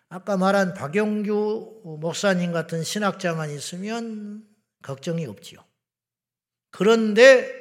아까 0.08 0.38
말한 0.38 0.76
박영규 0.76 1.98
목사님 2.00 2.54
같은 2.54 2.84
신학자만 2.84 3.50
있으면 3.50 4.46
걱정이 4.82 5.26
없지요. 5.26 5.60
그런데 6.70 7.52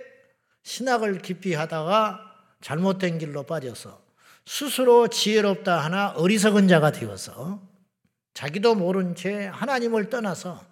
신학을 0.63 1.19
깊이 1.23 1.55
하다가 1.55 2.21
잘못된 2.61 3.19
길로 3.19 3.43
빠져서 3.43 4.05
스스로 4.47 5.09
지혜롭다 5.09 5.81
하나 5.81 6.11
어리석은 6.11 6.69
자가 6.69 6.93
되어서 6.93 7.61
자기도 8.41 8.75
모른 8.75 9.15
채 9.15 9.45
하나님을 9.45 10.09
떠나서 10.09 10.65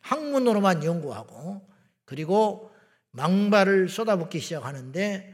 학문으로만 0.00 0.82
연구하고 0.82 1.64
그리고 2.04 2.72
망발을 3.12 3.88
쏟아붓기 3.88 4.40
시작하는데 4.40 5.32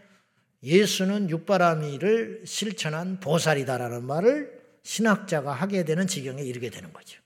예수는 0.62 1.31
육바라미를 1.31 2.42
실천한 2.44 3.18
보살이다라는 3.18 4.05
말을 4.05 4.62
신학자가 4.83 5.55
하게 5.55 5.87
되는 5.87 6.07
지경에 6.07 6.42
이르게 6.42 6.68
되는 6.68 6.92
거죠. 6.92 7.22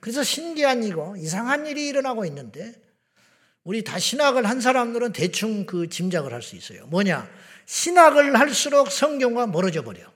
그래서 0.00 0.24
신기한 0.24 0.82
이거, 0.82 1.16
이상한 1.16 1.64
일이 1.66 1.86
일어나고 1.86 2.24
있는데, 2.24 2.74
우리 3.62 3.84
다 3.84 4.00
신학을 4.00 4.44
한 4.44 4.60
사람들은 4.60 5.12
대충 5.12 5.66
그 5.66 5.88
짐작을 5.88 6.32
할 6.32 6.42
수 6.42 6.56
있어요. 6.56 6.86
뭐냐? 6.86 7.30
신학을 7.66 8.36
할수록 8.36 8.90
성경과 8.90 9.46
멀어져 9.46 9.82
버려. 9.82 10.12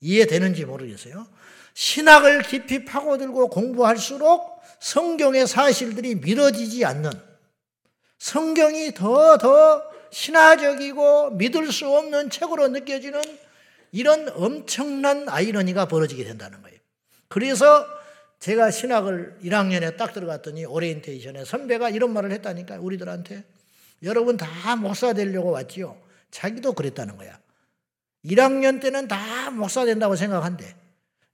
이해되는지 0.00 0.66
모르겠어요. 0.66 1.26
신학을 1.74 2.42
깊이 2.42 2.84
파고들고 2.84 3.48
공부할수록 3.48 4.60
성경의 4.80 5.46
사실들이 5.46 6.16
믿어지지 6.16 6.84
않는 6.84 7.10
성경이 8.18 8.94
더, 8.94 9.38
더 9.38 9.82
신화적이고 10.10 11.30
믿을 11.30 11.72
수 11.72 11.88
없는 11.88 12.30
책으로 12.30 12.68
느껴지는 12.68 13.20
이런 13.90 14.28
엄청난 14.34 15.28
아이러니가 15.28 15.86
벌어지게 15.86 16.24
된다는 16.24 16.62
거예요. 16.62 16.78
그래서 17.28 17.86
제가 18.38 18.70
신학을 18.70 19.38
1학년에 19.44 19.96
딱 19.96 20.12
들어갔더니 20.12 20.64
오리엔테이션에 20.64 21.44
선배가 21.44 21.90
이런 21.90 22.12
말을 22.12 22.32
했다니까 22.32 22.78
우리들한테 22.80 23.44
여러분 24.02 24.36
다 24.36 24.76
목사 24.76 25.12
되려고 25.12 25.50
왔지요. 25.50 25.96
자기도 26.30 26.72
그랬다는 26.72 27.16
거야. 27.16 27.38
1학년 28.24 28.80
때는 28.80 29.08
다 29.08 29.50
목사 29.50 29.84
된다고 29.84 30.16
생각한대. 30.16 30.81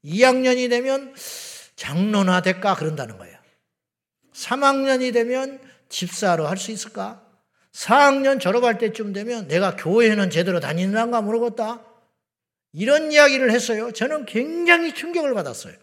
2학년이 0.04 0.70
되면 0.70 1.14
장로나 1.76 2.42
될까 2.42 2.74
그런다는 2.74 3.18
거야. 3.18 3.38
3학년이 4.32 5.12
되면 5.12 5.60
집사로 5.88 6.46
할 6.46 6.56
수 6.56 6.70
있을까? 6.70 7.22
4학년 7.72 8.40
졸업할 8.40 8.78
때쯤 8.78 9.12
되면 9.12 9.46
내가 9.48 9.76
교회는 9.76 10.30
제대로 10.30 10.60
다니는가 10.60 11.20
모르겠다. 11.20 11.84
이런 12.72 13.12
이야기를 13.12 13.50
했어요. 13.50 13.92
저는 13.92 14.26
굉장히 14.26 14.94
충격을 14.94 15.34
받았어요. 15.34 15.74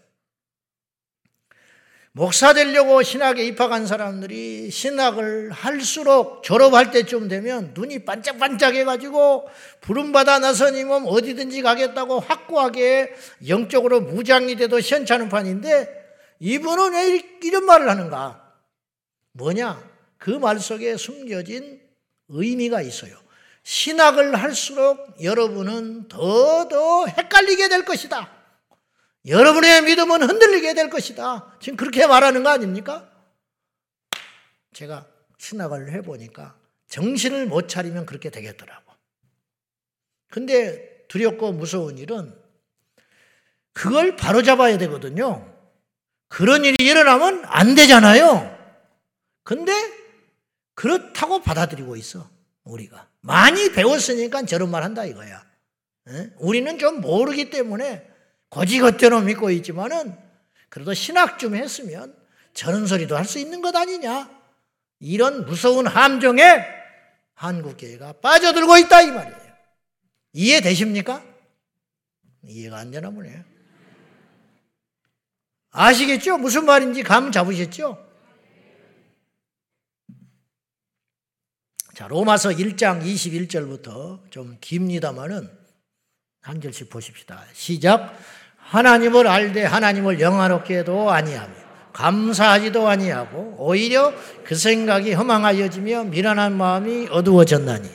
목사 2.18 2.54
되려고 2.54 3.04
신학에 3.04 3.44
입학한 3.44 3.86
사람들이 3.86 4.72
신학을 4.72 5.52
할수록 5.52 6.44
졸업할 6.44 6.92
때쯤 6.92 7.28
되면 7.28 7.74
눈이 7.76 8.06
반짝반짝 8.06 8.74
해가지고 8.74 9.50
부름받아 9.82 10.40
나서님은 10.40 11.08
어디든지 11.08 11.62
가겠다고 11.62 12.22
확고하게 12.22 13.14
영적으로 13.50 14.00
무장이 14.00 14.56
돼도 14.56 14.80
시원찮은 14.80 15.28
판인데 15.28 15.90
이분은 16.40 16.94
왜 16.94 17.22
이런 17.44 17.66
말을 17.66 17.90
하는가? 17.90 18.42
뭐냐? 19.34 19.84
그 20.18 20.32
말 20.40 20.62
속에 20.62 20.96
숨겨진 20.96 21.82
의미가 22.30 22.82
있어요. 22.82 23.14
신학을 23.64 24.36
할수록 24.36 25.22
여러분은 25.22 26.08
더더 26.08 27.08
헷갈리게 27.08 27.68
될 27.68 27.84
것이다. 27.84 28.35
여러분의 29.28 29.84
믿음은 29.84 30.24
흔들리게 30.24 30.74
될 30.74 30.90
것이다. 30.90 31.58
지금 31.60 31.78
그렇게 31.78 32.06
말하는 32.06 32.44
거 32.44 32.50
아닙니까? 32.50 33.10
제가 34.74 35.08
신학을 35.38 35.92
해보니까 35.94 36.56
정신을 36.90 37.48
못 37.48 37.68
차리면 37.68 38.06
그렇게 38.06 38.30
되겠더라고. 38.30 38.92
근데 40.30 41.06
두렵고 41.08 41.54
무서운 41.54 41.98
일은 41.98 42.36
그걸 43.74 44.16
바로잡아야 44.16 44.78
되거든요. 44.78 45.52
그런 46.28 46.66
일이 46.66 46.84
일어나면 46.86 47.46
안 47.46 47.76
되잖아요. 47.76 48.54
근데 49.44 49.74
그렇다고 50.74 51.42
받아들이고 51.42 51.96
있어, 51.96 52.30
우리가. 52.64 53.08
많이 53.22 53.72
배웠으니까 53.72 54.44
저런 54.44 54.70
말 54.70 54.84
한다 54.84 55.06
이거야. 55.06 55.44
우리는 56.38 56.78
좀 56.78 57.02
모르기 57.02 57.50
때문에 57.50 58.15
거지것대로 58.56 59.20
믿고 59.20 59.52
있지만은 59.52 60.18
그래도 60.70 60.94
신학 60.94 61.40
좀 61.40 61.56
했으면 61.56 62.16
저런 62.54 62.88
소리도 62.88 63.18
할 63.18 63.26
수 63.26 63.38
있는 63.38 63.62
것 63.62 63.76
아니냐. 63.76 64.30
이런 65.00 65.46
무서운 65.46 65.88
함정에 65.88 66.66
한국교회가 67.34 68.14
빠져들고 68.14 68.78
있다 68.78 69.02
이 69.02 69.12
말이에요. 69.12 69.56
이해되십니까? 70.32 71.22
이해가 72.44 72.78
안 72.78 72.92
되나 72.92 73.10
보네요. 73.10 73.44
아시겠죠? 75.72 76.38
무슨 76.38 76.66
말인지 76.66 77.04
감 77.04 77.34
잡으셨죠? 77.34 78.02
자, 81.94 82.08
로마서 82.08 82.52
1장 82.52 83.04
21절부터 83.04 84.32
좀 84.32 84.58
깁니다만은 84.62 85.50
한 86.40 86.62
절씩 86.62 86.90
보십시다. 86.90 87.44
시작. 87.54 88.18
하나님을 88.66 89.28
알되 89.28 89.64
하나님을 89.64 90.20
영화롭게도 90.20 91.12
아니하며 91.12 91.54
감사하지도 91.94 92.88
아니하고 92.88 93.56
오히려 93.58 94.14
그 94.44 94.56
생각이 94.56 95.14
허망하여지며 95.14 96.06
미련한 96.06 96.58
마음이 96.58 97.08
어두워졌나니 97.10 97.90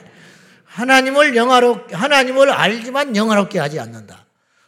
하나님을 0.65 1.35
영화롭 1.35 1.93
하나님을 1.93 2.49
알지만 2.49 3.15
영화롭게 3.15 3.59
하지 3.59 3.79
않는다. 3.79 4.25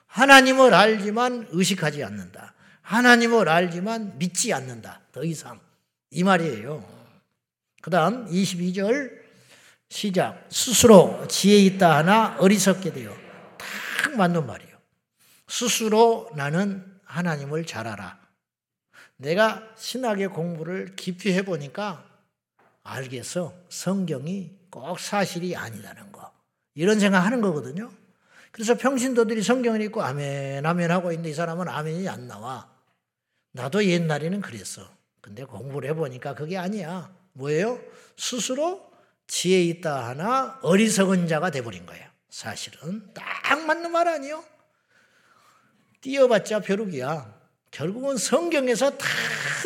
하나님을 0.08 0.74
알지만 0.74 1.48
의식하지 1.50 2.04
않는다. 2.04 2.54
하나님을 2.82 3.50
알지만 3.50 4.20
믿지 4.20 4.54
않는다. 4.54 5.00
더 5.14 5.24
이상 5.24 5.60
이 6.12 6.24
말이에요. 6.24 6.86
그다음 7.82 8.28
22절 8.28 9.12
시작 9.90 10.46
스스로 10.50 11.26
지혜 11.28 11.58
있다 11.58 11.98
하나 11.98 12.36
어리석게 12.40 12.94
되어 12.94 13.12
딱 13.58 14.16
맞는 14.16 14.46
말이에요. 14.46 14.73
스스로 15.48 16.30
나는 16.36 16.86
하나님을 17.06 17.66
잘 17.66 17.88
알아. 17.88 18.20
내가 19.18 19.64
신학의 19.76 20.30
공부를 20.30 20.96
깊이 20.96 21.34
해보니까 21.34 22.06
알겠어. 22.84 23.54
성경이 23.70 24.52
꼭 24.70 25.00
사실이 25.00 25.56
아니라는 25.56 26.12
거. 26.12 26.32
이런 26.76 27.00
생각 27.00 27.22
하는 27.22 27.42
거거든요. 27.42 27.92
그래서 28.52 28.76
평신도들이 28.76 29.42
성경을 29.42 29.82
읽고 29.82 30.04
아멘, 30.04 30.66
아멘 30.66 30.92
하고 30.92 31.12
있는데 31.12 31.30
이 31.30 31.34
사람은 31.34 31.68
아멘이 31.68 32.08
안 32.08 32.28
나와. 32.28 32.70
나도 33.52 33.86
옛날에는 33.86 34.42
그랬어. 34.42 34.88
근데 35.22 35.44
공부를 35.46 35.90
해보니까 35.90 36.36
그게 36.36 36.58
아니야. 36.58 37.14
뭐예요? 37.34 37.80
스스로 38.18 38.92
지혜 39.28 39.64
있다 39.64 40.08
하나 40.10 40.60
어리석은 40.62 41.28
자가 41.28 41.50
돼버린 41.50 41.86
거예요. 41.86 42.08
사실은 42.30 43.14
딱 43.14 43.66
맞는 43.66 43.92
말 43.92 44.08
아니요? 44.08 44.44
뛰어봤자 46.04 46.60
벼룩이야. 46.60 47.34
결국은 47.72 48.18
성경에서 48.18 48.98
다 48.98 49.08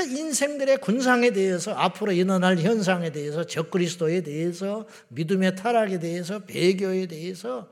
인생들의 0.07 0.77
군상에 0.77 1.31
대해서 1.31 1.73
앞으로 1.73 2.13
일어날 2.13 2.57
현상에 2.59 3.11
대해서 3.11 3.43
적그리스도에 3.43 4.21
대해서 4.21 4.87
믿음의 5.09 5.55
타락에 5.57 5.99
대해서 5.99 6.39
배교에 6.39 7.07
대해서 7.07 7.67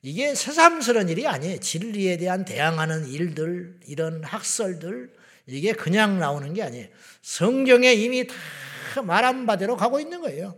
이게 0.00 0.34
새삼스러운 0.34 1.08
일이 1.08 1.26
아니에요. 1.26 1.58
진리에 1.58 2.16
대한 2.16 2.44
대항하는 2.44 3.08
일들 3.08 3.80
이런 3.86 4.22
학설들 4.24 5.12
이게 5.46 5.72
그냥 5.72 6.18
나오는 6.18 6.54
게 6.54 6.62
아니에요. 6.62 6.86
성경에 7.20 7.92
이미 7.92 8.26
다 8.26 9.02
말한 9.02 9.44
바대로 9.44 9.76
가고 9.76 9.98
있는 9.98 10.20
거예요. 10.20 10.54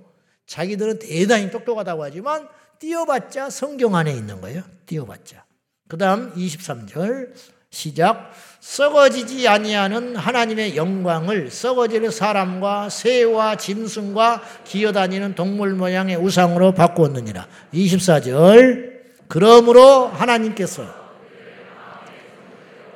자기들은 0.46 0.98
대단히 0.98 1.50
똑똑하다고 1.50 2.04
하지만 2.04 2.48
뛰어봤자 2.78 3.50
성경 3.50 3.96
안에 3.96 4.12
있는 4.14 4.40
거예요. 4.40 4.62
뛰어봤자. 4.86 5.49
그 5.90 5.98
다음 5.98 6.32
23절 6.36 7.30
시작. 7.68 8.30
썩어지지 8.60 9.48
아니하는 9.48 10.14
하나님의 10.14 10.76
영광을 10.76 11.50
썩어질 11.50 12.12
사람과 12.12 12.88
새와 12.88 13.56
짐승과 13.56 14.40
기어다니는 14.62 15.34
동물 15.34 15.74
모양의 15.74 16.14
우상으로 16.14 16.74
바꾸었느니라. 16.74 17.44
24절 17.74 19.00
그러므로 19.26 20.06
하나님께서 20.06 20.86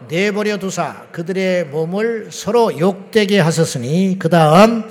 내버려 0.07 0.59
두사 0.59 1.07
그들의 1.11 1.65
몸을 1.65 2.29
서로 2.31 2.79
욕되게 2.79 3.41
하셨으니 3.41 4.21
그 4.21 4.29
다음 4.29 4.85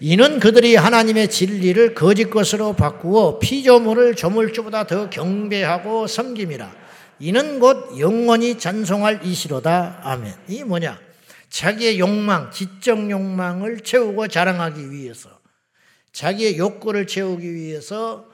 이는 0.00 0.40
그들이 0.40 0.76
하나님의 0.76 1.28
진리를 1.28 1.92
거짓 1.94 2.30
것으로 2.30 2.72
바꾸어 2.72 3.38
피조물을 3.38 4.14
조물주보다 4.14 4.86
더 4.86 5.10
경배하고 5.10 6.06
섬김이라 6.06 6.83
이는 7.18 7.60
곧 7.60 7.98
영원히 7.98 8.58
찬송할 8.58 9.24
이시로다. 9.24 10.00
아멘. 10.02 10.34
이 10.48 10.64
뭐냐? 10.64 10.98
자기의 11.48 12.00
욕망, 12.00 12.50
지적 12.50 13.10
욕망을 13.10 13.80
채우고 13.80 14.28
자랑하기 14.28 14.90
위해서, 14.90 15.30
자기의 16.12 16.58
욕구를 16.58 17.06
채우기 17.06 17.54
위해서 17.54 18.26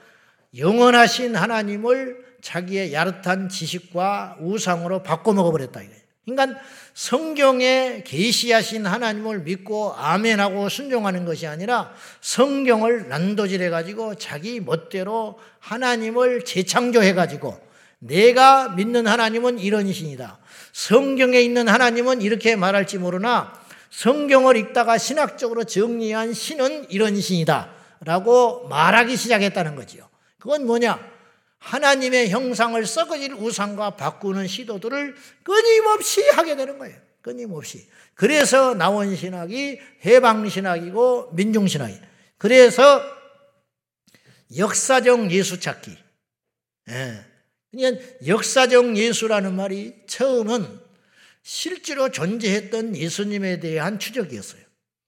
영원하신 0.57 1.35
하나님을 1.35 2.25
자기의 2.41 2.93
야릇한 2.93 3.49
지식과 3.49 4.37
우상으로 4.41 5.03
바꿔 5.03 5.33
먹어 5.33 5.51
버렸다. 5.51 5.81
그러니까 6.25 6.59
성경에 6.93 8.03
계시하신 8.05 8.85
하나님을 8.85 9.39
믿고 9.39 9.93
아멘하고 9.93 10.69
순종하는 10.69 11.25
것이 11.25 11.47
아니라 11.47 11.93
성경을 12.21 13.07
난도질해 13.07 13.69
가지고 13.69 14.15
자기 14.15 14.59
멋대로 14.59 15.39
하나님을 15.59 16.43
재창조해 16.45 17.13
가지고 17.13 17.59
내가 18.01 18.69
믿는 18.69 19.07
하나님은 19.07 19.59
이런 19.59 19.91
신이다. 19.91 20.39
성경에 20.73 21.39
있는 21.39 21.67
하나님은 21.67 22.21
이렇게 22.21 22.55
말할지 22.55 22.97
모르나 22.97 23.53
성경을 23.91 24.57
읽다가 24.57 24.97
신학적으로 24.97 25.63
정리한 25.65 26.33
신은 26.33 26.87
이런 26.89 27.19
신이다. 27.19 27.73
라고 28.01 28.67
말하기 28.67 29.15
시작했다는 29.15 29.75
거지요. 29.75 30.09
그건 30.39 30.65
뭐냐? 30.65 30.99
하나님의 31.59 32.31
형상을 32.31 32.83
썩어질 32.83 33.33
우상과 33.33 33.91
바꾸는 33.91 34.47
시도들을 34.47 35.15
끊임없이 35.43 36.27
하게 36.31 36.55
되는 36.55 36.79
거예요. 36.79 36.97
끊임없이. 37.21 37.87
그래서 38.15 38.73
나온 38.73 39.15
신학이 39.15 39.79
해방신학이고 40.03 41.33
민중신학이. 41.33 41.99
그래서 42.39 43.03
역사적 44.57 45.31
예수 45.31 45.59
찾기. 45.59 45.95
예. 46.89 47.30
그러니까 47.71 48.03
역사적 48.27 48.97
예수라는 48.97 49.55
말이 49.55 49.93
처음은 50.07 50.79
실제로 51.43 52.11
존재했던 52.11 52.95
예수님에 52.95 53.59
대한 53.59 53.97
추적이었어요. 53.97 54.61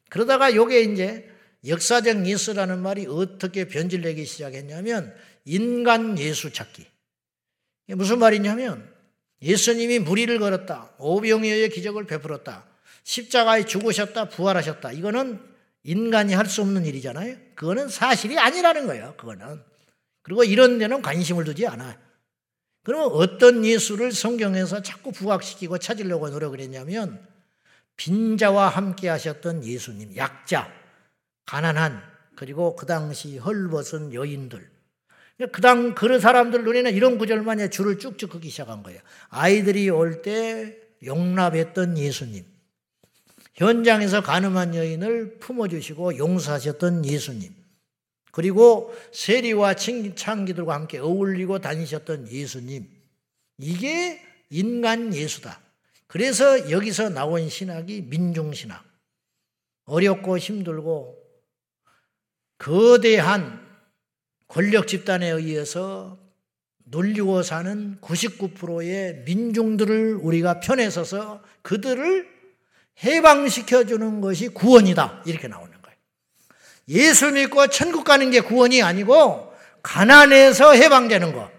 그러다가 0.10 0.56
요게 0.56 0.82
이제 0.82 1.30
역사적 1.68 2.26
예수라는 2.26 2.80
말이 2.80 3.06
어떻게 3.08 3.68
변질되기 3.68 4.26
시작했냐면 4.26 5.14
인간 5.46 6.18
예수 6.20 6.52
찾기. 6.52 6.86
무슨 7.88 8.20
말이냐면 8.20 8.90
예수님이 9.42 10.00
무리를 10.00 10.38
걸었다. 10.40 10.94
오병이어의 11.00 11.70
기적을 11.70 12.06
베풀었다. 12.08 12.66
십자가에 13.04 13.66
죽으셨다. 13.66 14.30
부활하셨다. 14.30 14.94
이거는 14.94 15.40
인간이 15.84 16.34
할 16.34 16.46
수 16.48 16.62
없는 16.62 16.86
일이잖아요. 16.86 17.36
그거는 17.56 17.90
사실이 17.90 18.40
아니라는 18.40 18.88
거예요. 18.88 19.16
그거는. 19.18 19.62
그리고 20.22 20.46
이런 20.46 20.78
데는 20.80 21.02
관심을 21.02 21.44
두지 21.44 21.68
않아요. 21.68 21.94
그러면 22.84 23.12
어떤 23.14 23.66
예수를 23.66 24.12
성경에서 24.12 24.82
자꾸 24.82 25.12
부각시키고 25.12 25.78
찾으려고 25.78 26.30
노력을 26.30 26.60
했냐면 26.60 27.26
빈자와 27.96 28.70
함께 28.70 29.08
하셨던 29.08 29.64
예수님, 29.64 30.16
약자, 30.18 30.70
가난한, 31.46 32.02
그리고 32.36 32.76
그 32.76 32.86
당시 32.86 33.38
헐벗은 33.38 34.14
여인들, 34.14 34.70
그 35.52 35.62
당 35.62 35.96
그 35.96 36.20
사람들 36.20 36.64
눈에는 36.64 36.94
이런 36.94 37.18
구절만 37.18 37.70
줄을 37.72 38.00
쭉쭉 38.00 38.30
긋기 38.30 38.50
시작한 38.50 38.84
거예요. 38.84 39.00
아이들이 39.30 39.90
올 39.90 40.22
때 40.22 40.78
용납했던 41.04 41.98
예수님. 41.98 42.46
현장에서 43.56 44.22
가늠한 44.22 44.76
여인을 44.76 45.40
품어주시고 45.40 46.18
용서하셨던 46.18 47.06
예수님. 47.06 47.63
그리고 48.34 48.92
세리와 49.12 49.76
창기들과 49.76 50.74
함께 50.74 50.98
어울리고 50.98 51.60
다니셨던 51.60 52.32
예수님. 52.32 52.90
이게 53.60 54.20
인간 54.50 55.14
예수다. 55.14 55.62
그래서 56.08 56.72
여기서 56.72 57.10
나온 57.10 57.48
신학이 57.48 58.08
민중신학. 58.10 58.84
어렵고 59.86 60.40
힘들고 60.40 61.16
거대한 62.58 63.64
권력 64.48 64.88
집단에 64.88 65.30
의해서 65.30 66.18
놀리고 66.86 67.44
사는 67.44 68.00
99%의 68.02 69.26
민중들을 69.26 70.16
우리가 70.16 70.60
편에 70.60 70.90
서서 70.90 71.44
그들을 71.62 72.28
해방시켜주는 73.04 74.22
것이 74.22 74.48
구원이다. 74.48 75.22
이렇게 75.28 75.48
나오는 75.48 75.72
거 75.72 75.73
예수 76.90 77.32
믿고 77.32 77.68
천국 77.68 78.04
가는 78.04 78.30
게 78.32 78.42
구원이 78.42 78.82
아니고 78.82 79.54
가난해서 79.82 80.74
해방되는 80.74 81.34
거. 81.34 81.50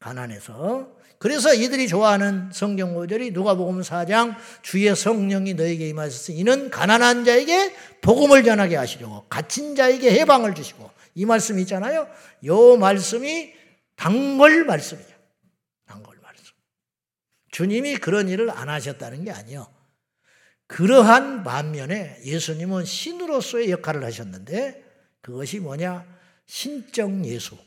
가난해서. 0.00 1.00
그래서 1.18 1.52
이들이 1.52 1.86
좋아하는 1.86 2.50
성경 2.50 2.94
구절이 2.94 3.32
누가복음 3.32 3.82
4장 3.82 4.36
주의 4.62 4.94
성령이 4.96 5.52
너에게 5.52 5.88
임하셨으니 5.90 6.38
이는 6.38 6.70
가난한 6.70 7.26
자에게 7.26 7.74
복음을 8.00 8.42
전하게 8.42 8.76
하시려고 8.76 9.26
갇힌 9.28 9.76
자에게 9.76 10.12
해방을 10.12 10.54
주시고 10.54 10.90
이 11.14 11.26
말씀 11.26 11.58
있잖아요. 11.58 12.08
요 12.46 12.76
말씀이 12.78 13.52
단골 13.96 14.64
말씀이에요. 14.64 15.10
단골 15.86 16.16
말씀. 16.22 16.54
주님이 17.50 17.98
그런 17.98 18.30
일을 18.30 18.50
안 18.50 18.70
하셨다는 18.70 19.24
게 19.24 19.30
아니에요. 19.30 19.79
그러한 20.70 21.42
반면에 21.42 22.20
예수님은 22.24 22.84
신으로서의 22.84 23.70
역할을 23.72 24.04
하셨는데 24.04 24.84
그것이 25.20 25.58
뭐냐? 25.58 26.06
신적 26.46 27.24
예수. 27.24 27.58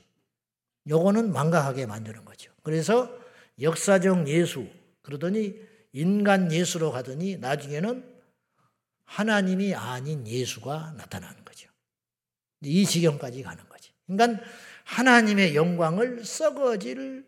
요거는 0.87 1.33
망각하게 1.33 1.85
만드는 1.85 2.23
거죠. 2.23 2.51
그래서 2.63 3.13
역사적 3.61 4.27
예수 4.29 4.67
그러더니 5.01 5.53
인간 5.91 6.51
예수로 6.51 6.91
가더니 6.91 7.37
나중에는 7.37 8.11
하나님이 9.03 9.75
아닌 9.75 10.25
예수가 10.25 10.93
나타나는 10.97 11.43
이 12.63 12.85
지경까지 12.85 13.43
가는 13.43 13.67
거지. 13.67 13.91
그러니까 14.07 14.43
하나님의 14.85 15.55
영광을 15.55 16.23
썩어질 16.23 17.25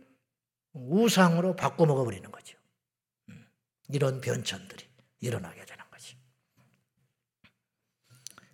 우상으로 0.73 1.55
바꿔 1.55 1.85
먹어버리는 1.85 2.29
거죠. 2.31 2.57
음, 3.29 3.45
이런 3.89 4.21
변천들이 4.21 4.85
일어나게. 5.19 5.64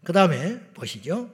그 0.03 0.13
다음에 0.13 0.59
보시죠. 0.73 1.29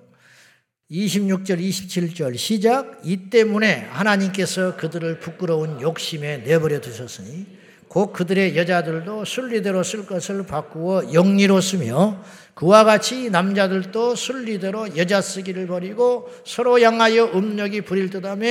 26절, 0.91 1.59
27절 1.59 2.37
시작. 2.37 3.01
이 3.03 3.29
때문에 3.29 3.87
하나님께서 3.91 4.77
그들을 4.77 5.19
부끄러운 5.19 5.81
욕심에 5.81 6.37
내버려 6.37 6.79
두셨으니 6.79 7.45
곧 7.89 8.11
그들의 8.13 8.57
여자들도 8.57 9.25
순리대로 9.25 9.83
쓸 9.83 10.05
것을 10.05 10.45
바꾸어 10.45 11.13
영리로 11.13 11.61
쓰며 11.61 12.21
그와 12.53 12.83
같이 12.83 13.29
남자들도 13.29 14.15
순리대로 14.15 14.97
여자 14.97 15.21
쓰기를 15.21 15.67
버리고 15.67 16.29
서로 16.45 16.79
향하여 16.81 17.31
음력이 17.33 17.81
부릴 17.81 18.09
듯하며 18.09 18.45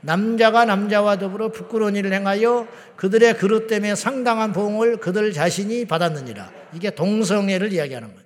남자가 0.00 0.64
남자와 0.64 1.18
더불어 1.18 1.50
부끄러운 1.50 1.96
일을 1.96 2.12
행하여 2.12 2.66
그들의 2.96 3.38
그릇 3.38 3.66
때문에 3.68 3.94
상당한 3.94 4.52
보응을 4.52 4.98
그들 4.98 5.32
자신이 5.32 5.86
받았느니라. 5.86 6.50
이게 6.74 6.90
동성애를 6.90 7.72
이야기하는 7.72 8.08
거예요. 8.08 8.23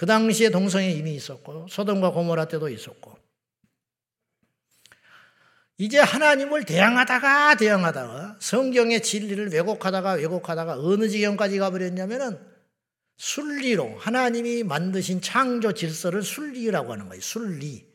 그 0.00 0.06
당시에 0.06 0.48
동성애 0.48 0.92
이미 0.92 1.14
있었고 1.14 1.66
소돔과 1.68 2.12
고모라 2.12 2.46
때도 2.46 2.70
있었고 2.70 3.18
이제 5.76 5.98
하나님을 5.98 6.64
대항하다가 6.64 7.56
대항하다가 7.56 8.38
성경의 8.40 9.02
진리를 9.02 9.52
왜곡하다가 9.52 10.12
왜곡하다가 10.12 10.78
어느 10.78 11.06
지경까지 11.06 11.58
가버렸냐면은 11.58 12.38
순리로 13.18 13.98
하나님이 13.98 14.62
만드신 14.62 15.20
창조 15.20 15.72
질서를 15.72 16.22
순리라고 16.22 16.92
하는 16.92 17.08
거예요. 17.08 17.20
순리. 17.20 17.86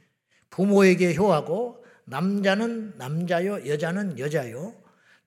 부모에게 0.52 1.16
효하고 1.16 1.84
남자는 2.04 3.00
남자요, 3.00 3.68
여자는 3.68 4.20
여자요. 4.20 4.76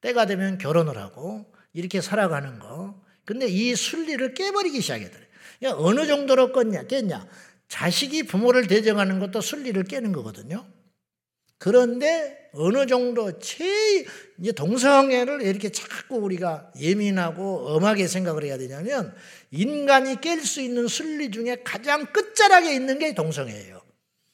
때가 0.01 0.27
되면 0.27 0.59
결혼을 0.59 0.97
하고 0.97 1.53
이렇게 1.73 2.01
살아가는 2.01 2.61
거. 2.61 3.03
근데 3.25 3.49
이 3.49 3.75
순리를 3.75 4.33
깨버리기 4.35 4.81
시작 4.81 5.03
어느 5.67 6.07
정도로 6.07 6.53
깼냐, 6.53 6.85
깼냐. 6.85 7.27
자식이 7.69 8.25
부모를 8.25 8.67
대정하는 8.67 9.19
것도 9.19 9.41
순리를 9.41 9.83
깨는 9.85 10.13
거거든요. 10.13 10.67
그런데 11.59 12.51
어느 12.53 12.87
정도 12.87 13.39
제 13.41 14.07
이제 14.39 14.53
동성애를 14.53 15.43
이렇게 15.43 15.71
자꾸 15.71 16.17
우리가 16.17 16.73
예민하고 16.81 17.69
엄하게 17.69 18.07
생각을 18.07 18.45
해야 18.45 18.57
되냐면 18.57 19.15
인간이 19.51 20.17
깰 20.17 20.41
수 20.45 20.61
있는 20.61 20.87
순리 20.87 21.31
중에 21.31 21.63
가장 21.65 22.07
끝자락에 22.07 22.75
있는 22.75 22.99
게 22.99 23.15
동성애예요. 23.15 23.78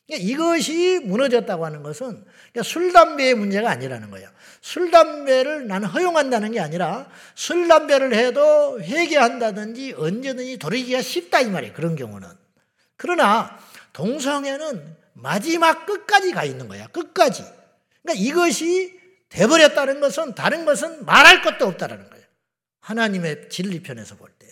그러니까 0.06 0.30
이것이 0.30 1.00
무너졌다고 1.04 1.64
하는 1.64 1.82
것은 1.82 2.24
그러니까 2.52 2.62
술, 2.62 2.92
담배의 2.92 3.34
문제가 3.34 3.70
아니라는 3.70 4.10
거예요. 4.10 4.28
술, 4.60 4.90
담배를 4.90 5.66
나는 5.66 5.88
허용한다는 5.88 6.52
게 6.52 6.60
아니라 6.60 7.08
술, 7.34 7.68
담배를 7.68 8.14
해도 8.14 8.80
회개한다든지 8.80 9.94
언제든지 9.96 10.58
돌이기가 10.58 11.00
쉽다 11.00 11.40
이 11.40 11.50
말이에요. 11.50 11.74
그런 11.74 11.96
경우는. 11.96 12.28
그러나 12.96 13.58
동성애는 13.92 14.96
마지막 15.14 15.86
끝까지 15.86 16.32
가 16.32 16.44
있는 16.44 16.68
거야. 16.68 16.86
끝까지. 16.88 17.44
그러니까 18.02 18.22
이것이 18.22 19.00
돼버렸다는 19.30 20.00
것은 20.00 20.34
다른 20.34 20.64
것은 20.64 21.04
말할 21.06 21.42
것도 21.42 21.66
없다라는 21.66 22.10
거예요. 22.10 22.24
하나님의 22.80 23.48
진리편에서 23.48 24.16
볼 24.16 24.30
때. 24.38 24.46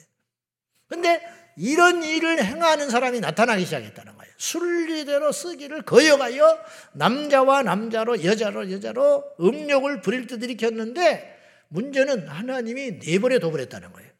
근데 0.89 1.23
이런 1.57 2.03
일을 2.03 2.45
행하는 2.45 2.91
사람이 2.91 3.21
나타나기 3.21 3.65
시작했다는 3.65 4.17
거예요. 4.17 4.33
순리대로 4.37 5.33
쓰기를 5.33 5.83
거여가여 5.83 6.59
남자와 6.95 7.63
남자로 7.63 8.25
여자로 8.25 8.71
여자로 8.73 9.25
음욕을 9.41 10.01
부릴 10.01 10.27
듯 10.27 10.43
일으켰는데 10.43 11.39
문제는 11.69 12.29
하나님이 12.29 12.99
내버려 13.05 13.39
둬버렸다는 13.39 13.93
거예요. 13.93 14.11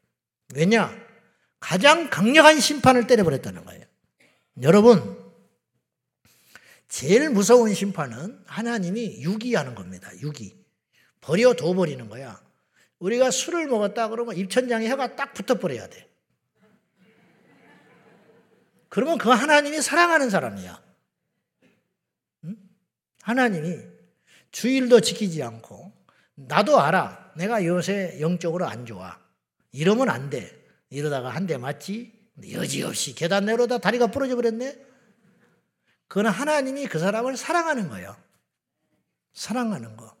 왜냐? 0.55 0.95
가장 1.59 2.09
강력한 2.09 2.59
심판을 2.59 3.07
때려버렸다는 3.07 3.63
거예요. 3.65 3.83
여러분, 4.61 5.17
제일 6.87 7.29
무서운 7.29 7.73
심판은 7.73 8.43
하나님이 8.45 9.23
유기하는 9.23 9.73
겁니다. 9.73 10.11
유기. 10.21 10.63
버려둬 11.21 11.73
버리는 11.73 12.07
거야. 12.07 12.39
우리가 12.99 13.31
술을 13.31 13.67
먹었다 13.67 14.09
그러면 14.09 14.35
입천장에 14.37 14.87
혀가 14.89 15.15
딱 15.15 15.33
붙어버려야 15.33 15.87
돼. 15.87 16.12
그러면 18.93 19.17
그 19.17 19.29
하나님이 19.29 19.81
사랑하는 19.81 20.29
사람이야. 20.29 20.79
응? 22.43 22.55
하나님이 23.23 23.79
주일도 24.51 25.01
지키지 25.01 25.41
않고 25.41 25.91
나도 26.35 26.79
알아. 26.79 27.31
내가 27.35 27.65
요새 27.65 28.19
영적으로 28.19 28.67
안 28.67 28.85
좋아. 28.85 29.17
이러면 29.71 30.11
안 30.11 30.29
돼. 30.29 30.63
이러다가 30.91 31.29
한 31.29 31.47
대 31.47 31.57
맞지? 31.57 32.13
여지없이 32.51 33.15
계단 33.15 33.45
내려다 33.45 33.79
다리가 33.79 34.07
부러져 34.07 34.35
버렸네? 34.35 34.77
그건 36.07 36.27
하나님이 36.27 36.85
그 36.85 36.99
사람을 36.99 37.35
사랑하는 37.35 37.89
거예요. 37.89 38.15
사랑하는 39.33 39.97
거. 39.97 40.15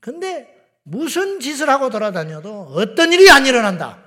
근데 0.00 0.48
무슨 0.82 1.38
짓을 1.38 1.70
하고 1.70 1.90
돌아다녀도 1.90 2.72
어떤 2.74 3.12
일이 3.12 3.30
안 3.30 3.46
일어난다. 3.46 4.02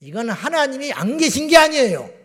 이건 0.00 0.30
하나님이 0.30 0.94
안 0.94 1.18
계신 1.18 1.48
게 1.48 1.58
아니에요. 1.58 2.21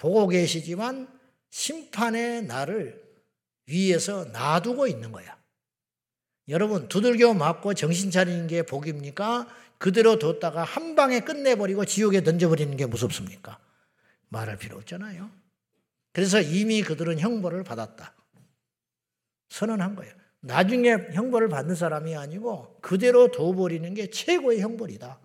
보고 0.00 0.26
계시지만 0.28 1.06
심판의 1.50 2.46
날을 2.46 3.00
위에서 3.66 4.24
놔두고 4.24 4.86
있는 4.86 5.12
거야. 5.12 5.38
여러분, 6.48 6.88
두들겨 6.88 7.34
맞고 7.34 7.74
정신 7.74 8.10
차리는 8.10 8.46
게 8.46 8.62
복입니까? 8.62 9.46
그대로 9.78 10.18
뒀다가 10.18 10.64
한 10.64 10.96
방에 10.96 11.20
끝내버리고 11.20 11.84
지옥에 11.84 12.22
던져버리는 12.22 12.76
게 12.76 12.86
무섭습니까? 12.86 13.60
말할 14.30 14.56
필요 14.56 14.78
없잖아요. 14.78 15.30
그래서 16.12 16.40
이미 16.40 16.82
그들은 16.82 17.20
형벌을 17.20 17.62
받았다. 17.62 18.14
선언한 19.50 19.96
거예요. 19.96 20.14
나중에 20.40 20.92
형벌을 21.12 21.50
받는 21.50 21.74
사람이 21.74 22.16
아니고 22.16 22.78
그대로 22.80 23.30
둬버리는 23.30 23.92
게 23.92 24.08
최고의 24.08 24.60
형벌이다. 24.60 25.20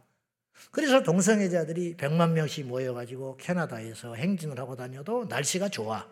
그래서 0.72 1.04
동성애자들이 1.04 1.96
100만 1.98 2.32
명씩 2.32 2.68
모여가지고 2.68 3.38
캐나다에서 3.38 4.16
행진을 4.16 4.60
하고 4.60 4.76
다녀도 4.76 5.26
날씨가 5.26 5.70
좋아. 5.70 6.08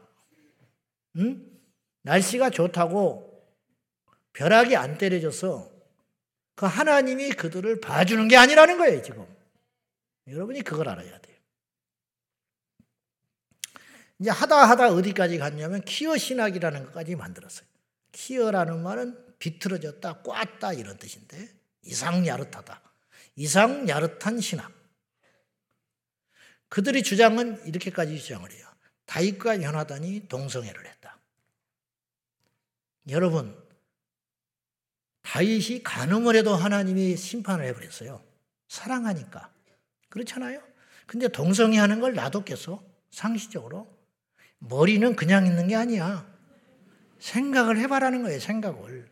응? 1.17 1.45
날씨가 2.03 2.49
좋다고 2.49 3.33
벼락이 4.33 4.75
안 4.75 4.97
때려져서 4.97 5.71
그 6.55 6.65
하나님이 6.65 7.31
그들을 7.31 7.81
봐주는 7.81 8.27
게 8.27 8.37
아니라는 8.37 8.77
거예요, 8.77 9.01
지금. 9.01 9.25
여러분이 10.27 10.61
그걸 10.61 10.89
알아야 10.89 11.19
돼요. 11.19 11.37
이제 14.19 14.29
하다 14.29 14.69
하다 14.69 14.93
어디까지 14.93 15.37
갔냐면 15.37 15.81
키어 15.81 16.17
신학이라는 16.17 16.85
것까지 16.85 17.15
만들었어요. 17.15 17.67
키어라는 18.11 18.81
말은 18.81 19.35
비틀어졌다, 19.39 20.21
꽈다 20.21 20.73
이런 20.73 20.97
뜻인데 20.97 21.49
이상 21.81 22.25
야릇하다. 22.25 22.81
이상 23.35 23.87
야릇한 23.89 24.39
신학. 24.39 24.71
그들의 26.69 27.03
주장은 27.03 27.65
이렇게까지 27.65 28.19
주장을 28.19 28.49
해요. 28.51 28.67
다윗과 29.05 29.61
연하단이 29.61 30.27
동성애를 30.27 30.85
했다. 30.87 31.19
여러분, 33.09 33.55
다윗이 35.21 35.83
간음을 35.83 36.35
해도 36.35 36.55
하나님이 36.55 37.15
심판을 37.17 37.65
해버렸어요. 37.65 38.23
사랑하니까. 38.67 39.53
그렇잖아요? 40.09 40.61
근데 41.05 41.27
동성애 41.27 41.77
하는 41.77 41.99
걸 41.99 42.13
놔뒀겠어? 42.13 42.83
상식적으로? 43.11 43.87
머리는 44.59 45.15
그냥 45.15 45.45
있는 45.45 45.67
게 45.67 45.75
아니야. 45.75 46.31
생각을 47.19 47.77
해봐라는 47.77 48.23
거예요, 48.23 48.39
생각을. 48.39 49.09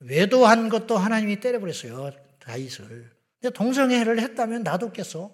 외도한 0.00 0.68
것도 0.68 0.96
하나님이 0.96 1.40
때려버렸어요, 1.40 2.10
다윗을. 2.48 3.10
근데 3.40 3.54
동성애를 3.54 4.20
했다면 4.20 4.62
놔뒀겠어? 4.62 5.32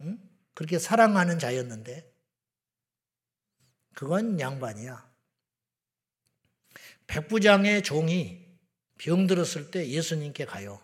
응? 0.00 0.18
그렇게 0.54 0.78
사랑하는 0.78 1.38
자였는데. 1.38 2.10
그건 3.94 4.40
양반이야. 4.40 5.12
백부장의 7.06 7.82
종이 7.82 8.42
병들었을 8.98 9.70
때 9.70 9.88
예수님께 9.88 10.46
가요. 10.46 10.80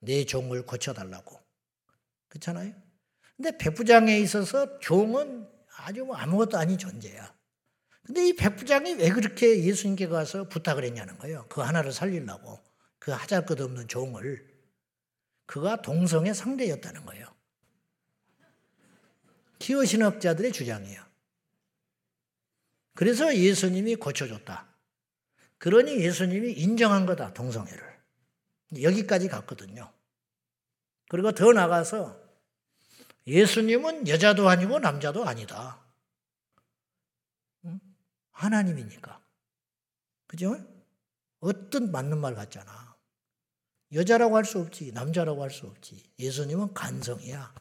내 0.00 0.24
종을 0.24 0.66
고쳐달라고. 0.66 1.40
그렇잖아요? 2.28 2.74
근데 3.36 3.56
백부장에 3.56 4.18
있어서 4.20 4.78
종은 4.80 5.48
아주 5.78 6.04
뭐 6.04 6.16
아무것도 6.16 6.58
아닌 6.58 6.76
존재야. 6.76 7.34
근데 8.04 8.28
이 8.28 8.36
백부장이 8.36 8.94
왜 8.94 9.10
그렇게 9.10 9.64
예수님께 9.64 10.08
가서 10.08 10.48
부탁을 10.48 10.84
했냐는 10.84 11.16
거예요. 11.18 11.46
그 11.48 11.60
하나를 11.60 11.92
살리려고. 11.92 12.60
그 12.98 13.10
하잘 13.10 13.46
것 13.46 13.60
없는 13.60 13.88
종을. 13.88 14.51
그가 15.52 15.82
동성의 15.82 16.34
상대였다는 16.34 17.04
거예요. 17.04 17.26
기어 19.58 19.84
신학자들의 19.84 20.50
주장이에요. 20.50 21.04
그래서 22.94 23.36
예수님이 23.36 23.96
고쳐줬다. 23.96 24.66
그러니 25.58 26.00
예수님이 26.00 26.52
인정한 26.52 27.04
거다, 27.04 27.34
동성애를. 27.34 28.00
여기까지 28.80 29.28
갔거든요. 29.28 29.92
그리고 31.10 31.32
더 31.32 31.52
나가서 31.52 32.18
예수님은 33.26 34.08
여자도 34.08 34.48
아니고 34.48 34.78
남자도 34.78 35.28
아니다. 35.28 35.84
하나님이니까. 38.30 39.20
그죠? 40.26 40.56
어떤 41.40 41.92
맞는 41.92 42.16
말 42.16 42.34
같잖아. 42.34 42.91
여자라고 43.92 44.36
할 44.36 44.44
수 44.44 44.58
없지. 44.58 44.92
남자라고 44.92 45.42
할 45.42 45.50
수 45.50 45.66
없지. 45.66 46.02
예수님은 46.18 46.74
간성이야. 46.74 47.54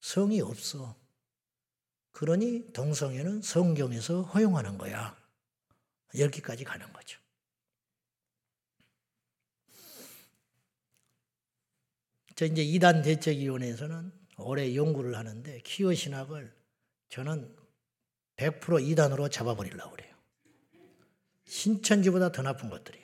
성이 0.00 0.40
없어. 0.40 0.96
그러니 2.10 2.72
동성애는 2.72 3.42
성경에서 3.42 4.22
허용하는 4.22 4.76
거야. 4.78 5.16
여기까지 6.18 6.64
가는 6.64 6.92
거죠. 6.92 7.18
저 12.34 12.46
이제 12.46 12.62
이단 12.62 13.02
대책위원회에서는 13.02 14.12
올해 14.38 14.74
연구를 14.74 15.16
하는데 15.16 15.60
키어 15.60 15.94
신학을 15.94 16.54
저는 17.08 17.56
100% 18.36 18.86
이단으로 18.86 19.28
잡아버리려고 19.28 19.90
그래요. 19.92 20.16
신천지보다 21.46 22.32
더 22.32 22.42
나쁜 22.42 22.70
것들이야. 22.70 23.01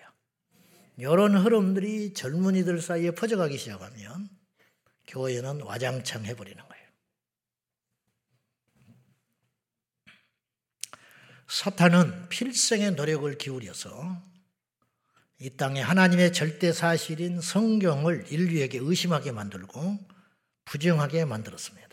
이런 0.98 1.36
흐름들이 1.36 2.12
젊은이들 2.12 2.82
사이에 2.82 3.12
퍼져가기 3.12 3.56
시작하면 3.56 4.28
교회는 5.06 5.62
와장창 5.62 6.24
해버리는 6.24 6.60
거예요. 6.60 6.88
사탄은 11.46 12.28
필생의 12.28 12.92
노력을 12.92 13.38
기울여서 13.38 14.20
이 15.38 15.50
땅에 15.50 15.80
하나님의 15.80 16.32
절대 16.32 16.72
사실인 16.72 17.40
성경을 17.40 18.26
인류에게 18.32 18.78
의심하게 18.82 19.30
만들고 19.30 19.98
부정하게 20.64 21.26
만들었습니다. 21.26 21.88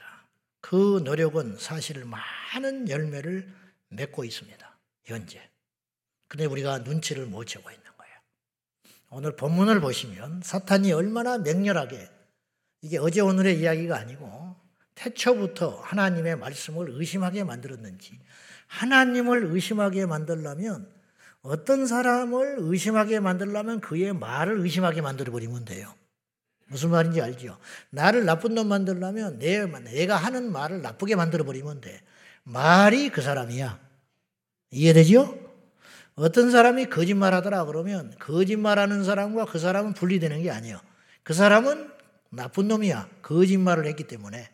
그 0.62 1.00
노력은 1.06 1.58
사실 1.60 2.06
많은 2.06 2.90
열매를 2.90 3.54
맺고 3.90 4.24
있습니다. 4.24 4.80
현재. 5.04 5.48
근데 6.28 6.46
우리가 6.46 6.80
눈치를 6.80 7.28
못 7.28 7.46
채고 7.46 7.70
있는. 7.70 7.86
오늘 9.16 9.34
본문을 9.34 9.80
보시면 9.80 10.42
사탄이 10.44 10.92
얼마나 10.92 11.38
맹렬하게 11.38 12.10
이게 12.82 12.98
어제 12.98 13.22
오늘의 13.22 13.62
이야기가 13.62 13.98
아니고 13.98 14.58
태초부터 14.94 15.80
하나님의 15.80 16.36
말씀을 16.36 16.90
의심하게 16.90 17.46
만들었는지 17.46 18.20
하나님을 18.68 19.46
의심하게 19.46 20.06
만들려면 20.06 20.90
어떤 21.44 21.88
사람을 21.88 22.58
의심하게 22.60 23.22
만들려면 23.22 23.80
그의 23.80 24.12
말을 24.12 24.60
의심하게 24.60 25.00
만들어 25.00 25.32
버리면 25.32 25.64
돼요. 25.64 25.94
무슨 26.68 26.90
말인지 26.90 27.22
알죠? 27.22 27.58
나를 27.92 28.26
나쁜 28.26 28.54
놈 28.54 28.68
만들려면 28.68 29.40
내, 29.40 29.66
내가 29.66 30.18
하는 30.18 30.52
말을 30.52 30.82
나쁘게 30.82 31.16
만들어버리면 31.16 31.80
돼. 31.80 32.02
말이 32.44 33.08
그 33.12 33.22
사람이야. 33.22 33.80
이해되죠? 34.72 35.45
어떤 36.16 36.50
사람이 36.50 36.90
거짓말 36.90 37.34
하더라 37.34 37.66
그러면 37.66 38.14
거짓말하는 38.20 39.04
사람과 39.04 39.46
그 39.46 39.60
사람은 39.60 39.94
분리되는 39.94 40.44
게 40.44 40.52
아니에요. 40.52 40.80
그 41.24 41.34
사람은 41.34 41.92
나쁜 42.30 42.68
놈이야. 42.68 43.10
거짓말을 43.22 43.86
했기 43.86 44.06
때문에. 44.06 44.50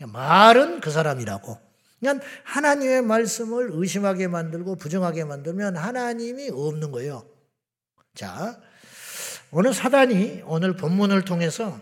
말은 0.00 0.80
그 0.80 0.90
사람이라고. 0.90 1.58
그러니까 2.00 2.26
하나님의 2.44 3.02
말씀을 3.02 3.70
의심하게 3.72 4.28
만들고 4.28 4.76
부정하게 4.76 5.24
만들면 5.24 5.76
하나님이 5.76 6.50
없는 6.50 6.90
거예요. 6.90 7.24
자, 8.14 8.60
오늘 9.50 9.72
사단이 9.72 10.42
오늘 10.46 10.74
본문을 10.76 11.24
통해서 11.24 11.80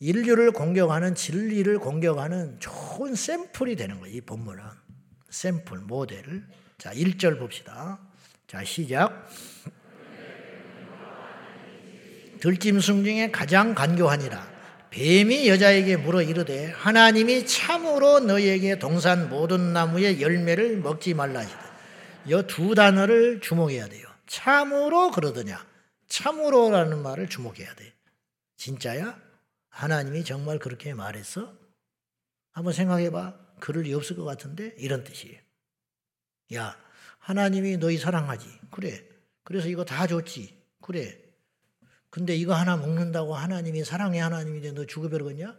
인류를 0.00 0.52
공격하는 0.52 1.14
진리를 1.14 1.78
공격하는 1.78 2.58
좋은 2.58 3.14
샘플이 3.14 3.76
되는 3.76 4.00
거예요. 4.00 4.16
이 4.16 4.20
본문은. 4.20 4.62
샘플, 5.30 5.78
모델을. 5.78 6.46
자, 6.78 6.92
1절 6.92 7.38
봅시다. 7.38 7.98
자, 8.46 8.62
시작. 8.64 9.28
들짐승 12.40 13.02
중에 13.02 13.30
가장 13.32 13.74
간교하니라. 13.74 14.58
뱀이 14.90 15.48
여자에게 15.48 15.96
물어 15.96 16.22
이르되 16.22 16.66
하나님이 16.70 17.46
참으로 17.46 18.20
너에게 18.20 18.78
동산 18.78 19.28
모든 19.28 19.72
나무의 19.72 20.22
열매를 20.22 20.78
먹지 20.78 21.14
말라 21.14 21.40
하시다. 21.40 21.68
이 22.26 22.42
두 22.46 22.74
단어를 22.74 23.40
주목해야 23.40 23.88
돼요. 23.88 24.06
참으로 24.26 25.10
그러더냐. 25.10 25.66
참으로라는 26.08 27.02
말을 27.02 27.28
주목해야 27.28 27.74
돼. 27.74 27.92
진짜야? 28.56 29.18
하나님이 29.70 30.24
정말 30.24 30.58
그렇게 30.58 30.94
말했어? 30.94 31.52
한번 32.52 32.72
생각해 32.72 33.10
봐. 33.10 33.34
그럴 33.60 33.82
리 33.84 33.92
없을 33.94 34.16
것 34.16 34.24
같은데? 34.24 34.74
이런 34.78 35.04
뜻이에요. 35.04 35.38
야, 36.54 36.76
하나님이 37.18 37.76
너희 37.76 37.98
사랑하지. 37.98 38.46
그래. 38.70 39.04
그래서 39.44 39.68
이거 39.68 39.84
다 39.84 40.06
줬지. 40.06 40.56
그래. 40.80 41.18
근데 42.10 42.34
이거 42.34 42.54
하나 42.54 42.76
먹는다고 42.76 43.34
하나님이 43.34 43.84
사랑의 43.84 44.20
하나님인데 44.20 44.72
너 44.72 44.86
죽어버리겠냐? 44.86 45.56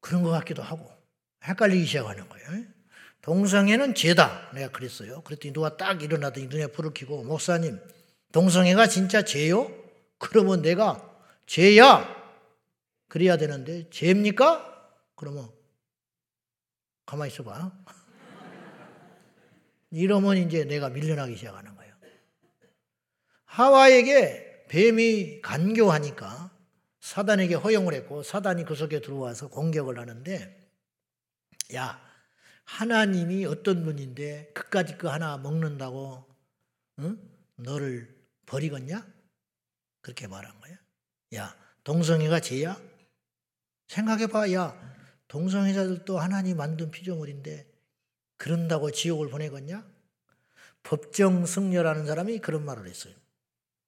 그런 0.00 0.22
것 0.22 0.30
같기도 0.30 0.62
하고. 0.62 0.90
헷갈리기 1.44 1.86
시작하는 1.86 2.28
거예요. 2.28 2.64
동성애는 3.22 3.94
죄다. 3.94 4.50
내가 4.52 4.70
그랬어요. 4.70 5.20
그랬더니 5.22 5.52
누가 5.52 5.76
딱 5.76 6.02
일어나더니 6.02 6.46
눈에 6.46 6.68
불을 6.68 6.92
켜고, 6.94 7.24
목사님, 7.24 7.80
동성애가 8.32 8.86
진짜 8.86 9.24
죄요? 9.24 9.68
그러면 10.18 10.62
내가 10.62 11.02
죄야. 11.46 12.06
그래야 13.08 13.36
되는데, 13.36 13.90
죄입니까? 13.90 14.90
그러면, 15.16 15.48
가만히 17.04 17.32
있어봐. 17.32 17.72
이러면 19.96 20.36
이제 20.36 20.64
내가 20.64 20.90
밀려나기 20.90 21.36
시작하는 21.36 21.74
거예요. 21.74 21.94
하와에게 23.46 24.66
뱀이 24.68 25.40
간교하니까 25.40 26.50
사단에게 27.00 27.54
허용을 27.54 27.94
했고 27.94 28.22
사단이 28.22 28.66
그 28.66 28.74
속에 28.74 29.00
들어와서 29.00 29.48
공격을 29.48 29.98
하는데 29.98 30.70
야 31.74 31.98
하나님이 32.64 33.46
어떤 33.46 33.84
분인데 33.84 34.50
그까짓 34.52 34.98
거 34.98 35.10
하나 35.10 35.38
먹는다고 35.38 36.26
응? 36.98 37.18
너를 37.56 38.14
버리겠냐? 38.44 39.06
그렇게 40.02 40.26
말한 40.26 40.60
거야. 40.60 40.76
야 41.36 41.56
동성애가 41.84 42.40
죄야? 42.40 42.78
생각해봐. 43.88 44.52
야 44.52 44.94
동성애자들도 45.28 46.18
하나님 46.18 46.58
만든 46.58 46.90
피조물인데 46.90 47.75
그런다고 48.36 48.90
지옥을 48.90 49.28
보내겠냐? 49.28 49.84
법정 50.82 51.46
승려라는 51.46 52.06
사람이 52.06 52.38
그런 52.38 52.64
말을 52.64 52.86
했어요. 52.86 53.14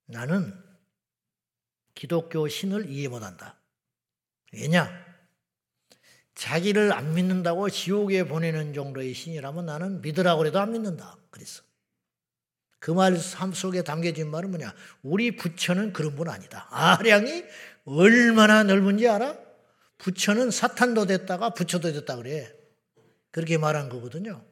나는 0.07 0.55
기독교 1.95 2.49
신을 2.49 2.89
이해 2.91 3.09
못한다. 3.09 3.57
왜냐? 4.53 4.91
자기를 6.35 6.93
안 6.93 7.15
믿는다고 7.15 7.69
지옥에 7.69 8.25
보내는 8.25 8.73
정도의 8.73 9.13
신이라면 9.13 9.67
나는 9.67 10.01
믿으라고 10.03 10.47
해도 10.47 10.61
안 10.61 10.73
믿는다. 10.73 11.17
그랬어. 11.31 11.63
그 12.79 12.93
말 12.93 13.17
속에 13.17 13.83
담겨진 13.83 14.31
말은 14.31 14.51
뭐냐? 14.51 14.73
우리 15.03 15.37
부처는 15.37 15.93
그런 15.93 16.15
분 16.15 16.29
아니다. 16.29 16.69
아량이 16.71 17.45
얼마나 17.85 18.63
넓은지 18.63 19.09
알아? 19.09 19.37
부처는 19.99 20.51
사탄도 20.51 21.07
됐다가 21.07 21.51
부처도 21.51 21.93
됐다 21.93 22.17
그래. 22.17 22.55
그렇게 23.31 23.59
말한 23.59 23.89
거거든요. 23.89 24.45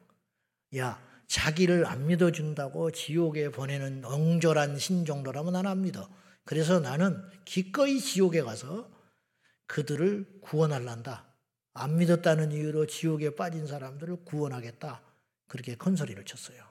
야, 0.77 1.01
자기를 1.27 1.85
안 1.85 2.07
믿어준다고 2.07 2.91
지옥에 2.91 3.49
보내는 3.49 4.05
엉졸한 4.05 4.77
신 4.79 5.05
정도라면 5.05 5.53
나는 5.53 5.71
안 5.71 5.81
믿어. 5.81 6.09
그래서 6.45 6.79
나는 6.79 7.21
기꺼이 7.45 7.99
지옥에 7.99 8.41
가서 8.41 8.89
그들을 9.65 10.39
구원할란다. 10.41 11.25
안 11.73 11.97
믿었다는 11.97 12.51
이유로 12.51 12.87
지옥에 12.87 13.35
빠진 13.35 13.67
사람들을 13.67 14.23
구원하겠다. 14.25 15.01
그렇게 15.47 15.75
큰 15.75 15.95
소리를 15.95 16.23
쳤어요. 16.25 16.63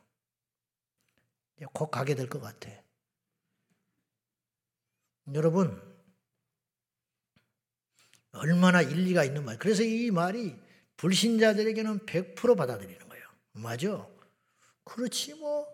곧 1.73 1.91
가게 1.91 2.15
될 2.15 2.29
것 2.29 2.41
같아. 2.41 2.71
여러분, 5.35 5.81
얼마나 8.33 8.83
일리가 8.83 9.25
있는 9.25 9.45
말. 9.45 9.59
그래서 9.59 9.83
이 9.83 10.11
말이 10.11 10.57
불신자들에게는 10.97 12.01
100% 12.01 12.57
받아들이는 12.57 13.09
거예요. 13.09 13.27
맞아. 13.53 14.07
그렇지 14.85 15.35
뭐. 15.35 15.67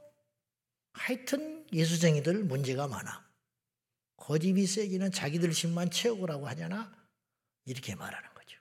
하여튼 0.92 1.66
예수쟁이들 1.72 2.44
문제가 2.44 2.86
많아. 2.86 3.24
거짓이 4.16 4.66
세기는 4.66 5.10
자기들 5.10 5.52
심만 5.52 5.90
채우라고 5.90 6.46
하잖아. 6.46 6.92
이렇게 7.64 7.94
말하는 7.94 8.28
거죠. 8.34 8.58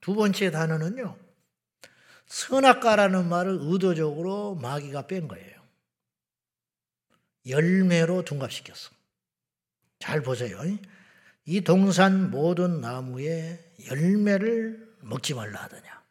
두 0.00 0.14
번째 0.14 0.50
단어는요. 0.50 1.16
선악과라는 2.26 3.28
말을 3.28 3.58
의도적으로 3.60 4.54
마귀가 4.56 5.06
뺀 5.06 5.28
거예요. 5.28 5.62
열매로 7.46 8.24
둔갑시켰어. 8.24 8.90
잘 9.98 10.22
보세요. 10.22 10.58
이 11.44 11.60
동산 11.60 12.30
모든 12.30 12.80
나무에 12.80 13.72
열매를 13.86 14.93
먹지 15.04 15.34
말라 15.34 15.62
하더냐. 15.64 16.02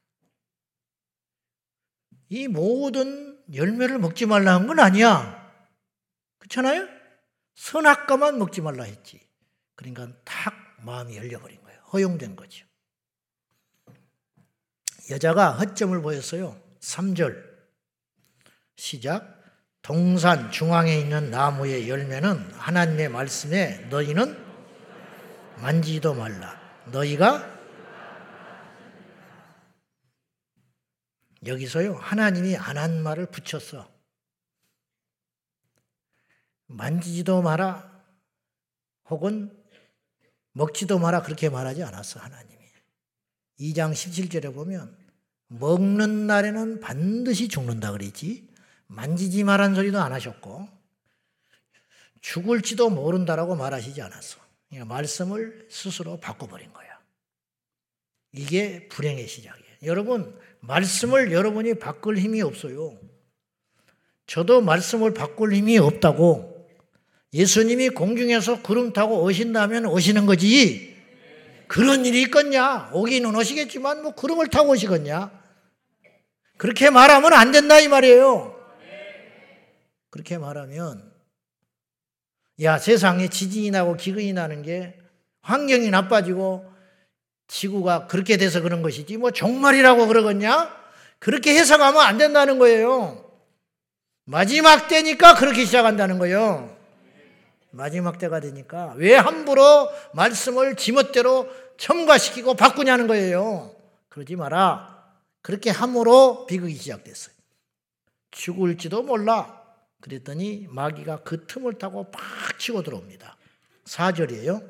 이 2.29 2.47
모든 2.47 3.39
열매를 3.53 3.99
먹지 3.99 4.25
말라 4.25 4.53
한 4.55 4.67
건 4.67 4.79
아니야. 4.79 5.41
그렇잖아요? 6.39 6.87
선악과만 7.55 8.37
먹지 8.39 8.61
말라 8.61 8.83
했지. 8.83 9.21
그러니까 9.75 10.09
탁 10.23 10.53
마음이 10.81 11.15
열려버린 11.15 11.61
거예요. 11.63 11.79
허용된 11.93 12.35
거죠. 12.35 12.65
여자가 15.09 15.51
허점을 15.53 16.01
보였어요. 16.01 16.59
3절. 16.79 17.53
시작. 18.75 19.41
동산 19.81 20.49
중앙에 20.49 20.97
있는 20.97 21.29
나무의 21.29 21.89
열매는 21.89 22.51
하나님의 22.53 23.09
말씀에 23.09 23.79
너희는 23.89 24.41
만지도 25.57 26.13
말라. 26.13 26.59
너희가 26.85 27.52
여기서요, 31.45 31.95
하나님이 31.95 32.55
안 32.57 32.77
한 32.77 33.01
말을 33.03 33.27
붙였어. 33.27 33.91
만지지도 36.67 37.41
마라, 37.41 38.03
혹은 39.09 39.55
먹지도 40.53 40.99
마라, 40.99 41.21
그렇게 41.21 41.49
말하지 41.49 41.83
않았어, 41.83 42.19
하나님이. 42.19 42.63
2장 43.59 43.91
17절에 43.91 44.53
보면, 44.53 44.97
먹는 45.47 46.27
날에는 46.27 46.79
반드시 46.79 47.47
죽는다 47.47 47.91
그랬지, 47.91 48.49
만지지 48.87 49.43
마란 49.43 49.75
소리도 49.75 50.01
안 50.01 50.13
하셨고, 50.13 50.67
죽을지도 52.21 52.89
모른다라고 52.89 53.55
말하시지 53.55 54.01
않았어. 54.01 54.39
그러니까 54.69 54.93
말씀을 54.93 55.67
스스로 55.69 56.19
바꿔버린 56.19 56.71
거야. 56.71 56.99
이게 58.31 58.87
불행의 58.87 59.27
시작이에요. 59.27 59.77
여러분, 59.83 60.39
말씀을 60.63 61.31
여러분이 61.31 61.75
바꿀 61.75 62.17
힘이 62.17 62.41
없어요. 62.41 62.97
저도 64.27 64.61
말씀을 64.61 65.13
바꿀 65.13 65.53
힘이 65.53 65.77
없다고. 65.77 66.51
예수님이 67.33 67.89
공중에서 67.89 68.61
구름 68.61 68.93
타고 68.93 69.23
오신다면 69.23 69.85
오시는 69.85 70.25
거지. 70.25 70.95
그런 71.67 72.05
일이 72.05 72.21
있겠냐? 72.23 72.91
오기는 72.93 73.35
오시겠지만 73.35 74.03
뭐 74.03 74.13
구름을 74.13 74.47
타고 74.47 74.71
오시겠냐? 74.71 75.31
그렇게 76.57 76.89
말하면 76.89 77.33
안 77.33 77.51
된다 77.51 77.79
이 77.79 77.87
말이에요. 77.87 78.53
그렇게 80.11 80.37
말하면 80.37 81.11
야 82.61 82.77
세상에 82.77 83.27
지진이 83.27 83.71
나고 83.71 83.97
기근이 83.97 84.31
나는 84.31 84.61
게 84.61 84.95
환경이 85.41 85.89
나빠지고 85.89 86.72
지구가 87.47 88.07
그렇게 88.07 88.37
돼서 88.37 88.61
그런 88.61 88.81
것이지 88.81 89.17
뭐 89.17 89.31
종말이라고 89.31 90.07
그러겠냐? 90.07 90.83
그렇게 91.19 91.55
해석하면 91.57 92.01
안 92.01 92.17
된다는 92.17 92.59
거예요. 92.59 93.31
마지막 94.25 94.87
때니까 94.87 95.35
그렇게 95.35 95.65
시작한다는 95.65 96.19
거예요. 96.19 96.75
마지막 97.71 98.17
때가 98.19 98.39
되니까 98.39 98.93
왜 98.97 99.15
함부로 99.15 99.89
말씀을 100.13 100.75
지멋대로 100.75 101.49
첨가시키고 101.77 102.53
바꾸냐는 102.53 103.07
거예요. 103.07 103.75
그러지 104.09 104.35
마라. 104.35 104.93
그렇게 105.41 105.69
함으로 105.69 106.45
비극이 106.45 106.75
시작됐어요. 106.75 107.33
죽을지도 108.31 109.03
몰라. 109.03 109.61
그랬더니 110.01 110.67
마귀가 110.69 111.23
그 111.23 111.45
틈을 111.47 111.77
타고 111.79 112.11
팍 112.11 112.59
치고 112.59 112.83
들어옵니다. 112.83 113.37
4절이에요. 113.85 114.63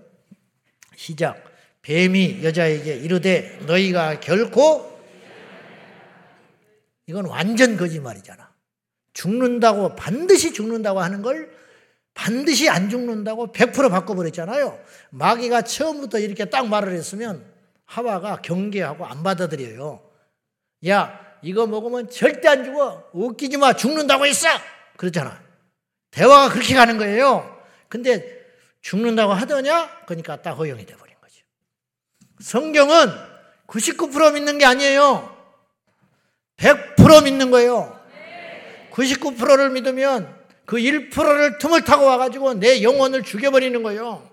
시작. 0.96 1.53
뱀이 1.84 2.44
여자에게 2.44 2.96
이르되 2.96 3.60
너희가 3.68 4.20
결코 4.20 4.92
이건 7.08 7.26
완전 7.26 7.78
거짓말이잖아. 7.78 8.52
죽는다고 9.14 9.96
반드시 9.96 10.54
죽는다고 10.54 11.02
하는 11.02 11.22
걸 11.22 11.52
반드시 12.14 12.70
안 12.70 12.90
죽는다고 12.90 13.52
100% 13.52 13.90
바꿔버렸잖아요. 13.90 14.80
마귀가 15.12 15.64
처음부터 15.64 16.20
이렇게 16.20 16.46
딱 16.46 16.68
말을 16.68 16.94
했으면 16.94 17.46
하와가 17.86 18.38
경계하고 18.38 19.06
안 19.06 19.24
받아들여요. 19.24 20.02
야, 20.88 21.20
이거 21.42 21.68
먹으면 21.68 22.10
절대 22.10 22.48
안 22.48 22.64
죽어. 22.64 23.10
웃기지 23.14 23.58
마. 23.58 23.74
죽는다고 23.74 24.26
했어. 24.26 24.48
그렇잖아. 24.96 25.42
대화가 26.12 26.50
그렇게 26.50 26.76
가는 26.76 26.98
거예요. 26.98 27.62
근데 27.90 28.42
죽는다고 28.82 29.34
하더냐? 29.34 30.06
그러니까 30.06 30.42
딱 30.42 30.54
허용이 30.54 30.86
거죠. 30.86 31.03
성경은 32.44 33.10
99% 33.68 34.34
믿는 34.34 34.58
게 34.58 34.66
아니에요. 34.66 35.34
100% 36.58 37.24
믿는 37.24 37.52
거예요. 37.52 37.98
99%를 38.92 39.70
믿으면 39.70 40.36
그 40.66 40.76
1%를 40.76 41.58
틈을 41.58 41.86
타고 41.86 42.06
와가지고 42.06 42.56
내 42.56 42.84
영혼을 42.84 43.24
죽여버리는 43.24 43.82
거예요. 43.82 44.30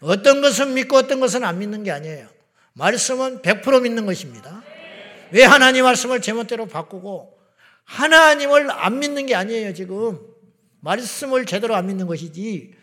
어떤 0.00 0.42
것은 0.42 0.74
믿고 0.74 0.96
어떤 0.96 1.20
것은 1.20 1.44
안 1.44 1.60
믿는 1.60 1.84
게 1.84 1.92
아니에요. 1.92 2.26
말씀은 2.72 3.40
100% 3.40 3.82
믿는 3.82 4.04
것입니다. 4.04 4.62
왜 5.30 5.44
하나님 5.44 5.84
말씀을 5.84 6.20
제멋대로 6.20 6.66
바꾸고 6.66 7.38
하나님을 7.84 8.68
안 8.70 8.98
믿는 8.98 9.26
게 9.26 9.36
아니에요, 9.36 9.74
지금. 9.74 10.18
말씀을 10.80 11.46
제대로 11.46 11.76
안 11.76 11.86
믿는 11.86 12.08
것이지. 12.08 12.74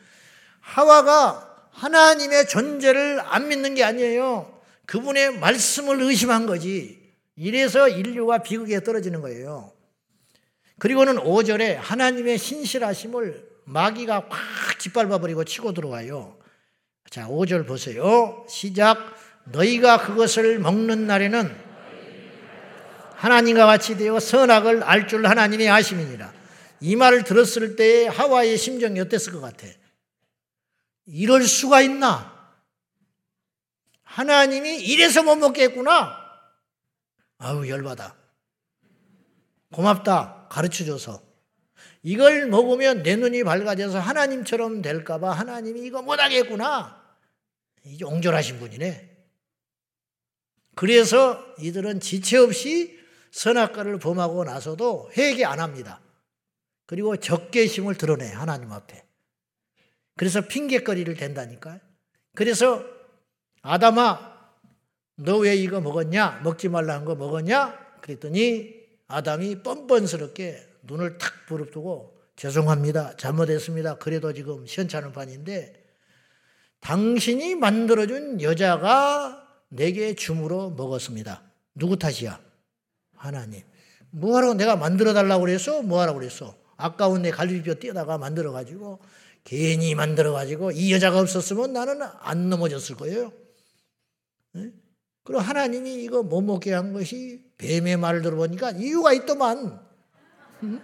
하와가 0.61 1.67
하나님의 1.71 2.47
존재를 2.47 3.21
안 3.25 3.49
믿는 3.49 3.75
게 3.75 3.83
아니에요. 3.83 4.50
그분의 4.91 5.39
말씀을 5.39 6.01
의심한 6.01 6.45
거지. 6.45 6.99
이래서 7.37 7.87
인류가 7.87 8.39
비극에 8.39 8.83
떨어지는 8.83 9.21
거예요. 9.21 9.71
그리고는 10.79 11.15
5절에 11.15 11.75
하나님의 11.75 12.37
신실하심을 12.37 13.47
마귀가 13.63 14.27
꽉 14.27 14.79
짓밟아 14.79 15.19
버리고 15.19 15.45
치고 15.45 15.73
들어와요. 15.73 16.37
자, 17.09 17.25
5절 17.29 17.65
보세요. 17.65 18.45
시작. 18.49 19.15
너희가 19.45 20.05
그것을 20.05 20.59
먹는 20.59 21.07
날에는 21.07 21.55
하나님과 23.15 23.65
같이 23.67 23.95
되어 23.95 24.19
선악을 24.19 24.83
알 24.83 25.07
줄 25.07 25.25
하나님이 25.25 25.69
아심이니라. 25.69 26.33
이 26.81 26.97
말을 26.97 27.23
들었을 27.23 27.77
때 27.77 28.07
하와의 28.07 28.57
심정이 28.57 28.99
어땠을 28.99 29.31
것 29.31 29.39
같아? 29.39 29.67
이럴 31.05 31.43
수가 31.43 31.81
있나? 31.81 32.40
하나님이 34.11 34.81
이래서 34.81 35.23
못 35.23 35.37
먹겠구나. 35.37 36.19
아우 37.37 37.67
열받아. 37.67 38.15
고맙다. 39.71 40.47
가르쳐 40.49 40.83
줘서. 40.83 41.23
이걸 42.03 42.47
먹으면 42.47 43.03
내 43.03 43.15
눈이 43.15 43.43
밝아져서 43.43 43.99
하나님처럼 43.99 44.81
될까봐 44.81 45.31
하나님이 45.31 45.81
이거 45.85 46.01
못하겠구나. 46.01 47.01
이게 47.85 48.03
옹졸하신 48.03 48.59
분이네. 48.59 49.09
그래서 50.75 51.43
이들은 51.59 52.01
지체 52.01 52.37
없이 52.37 52.99
선악과를 53.31 53.99
범하고 53.99 54.43
나서도 54.43 55.11
회개 55.15 55.45
안 55.45 55.61
합니다. 55.61 56.01
그리고 56.85 57.15
적개심을 57.15 57.95
드러내 57.95 58.29
하나님 58.29 58.73
앞에. 58.73 59.05
그래서 60.17 60.41
핑계거리를 60.41 61.15
댄다니까요. 61.15 61.79
그래서 62.35 63.00
아담아 63.61 64.31
너 65.17 65.37
왜 65.39 65.55
이거 65.55 65.81
먹었냐? 65.81 66.41
먹지 66.43 66.69
말라 66.69 66.95
한 66.95 67.05
거 67.05 67.15
먹었냐? 67.15 67.77
그랬더니 68.01 68.73
아담이 69.07 69.61
뻔뻔스럽게 69.61 70.67
눈을 70.83 71.17
탁 71.17 71.31
부릅뜨고 71.47 72.17
죄송합니다. 72.35 73.17
잘못했습니다. 73.17 73.95
그래도 73.97 74.33
지금 74.33 74.65
시원찮은 74.65 75.11
판인데 75.11 75.73
당신이 76.79 77.55
만들어준 77.55 78.41
여자가 78.41 79.47
내게 79.69 80.15
줌으로 80.15 80.71
먹었습니다. 80.71 81.43
누구 81.75 81.97
탓이야? 81.99 82.39
하나님. 83.15 83.61
뭐하러 84.09 84.55
내가 84.55 84.75
만들어 84.75 85.13
달라고 85.13 85.41
그랬어? 85.45 85.83
뭐하라고 85.83 86.17
그랬어? 86.19 86.55
아까운 86.77 87.21
내 87.21 87.29
갈비뼈 87.29 87.75
띄어다가 87.79 88.17
만들어 88.17 88.51
가지고 88.51 88.99
괜히 89.43 89.93
만들어 89.93 90.31
가지고 90.33 90.71
이 90.71 90.91
여자가 90.91 91.19
없었으면 91.19 91.73
나는 91.73 92.01
안 92.21 92.49
넘어졌을 92.49 92.95
거예요. 92.95 93.31
네? 95.21 95.23
그리고 95.23 95.39
하나님이 95.39 96.03
이거 96.03 96.23
못 96.23 96.41
먹게 96.41 96.73
한 96.73 96.93
것이 96.93 97.43
뱀의 97.57 97.97
말을 97.97 98.21
들어보니까 98.21 98.71
이유가 98.71 99.13
있더만. 99.13 99.79
응? 100.63 100.81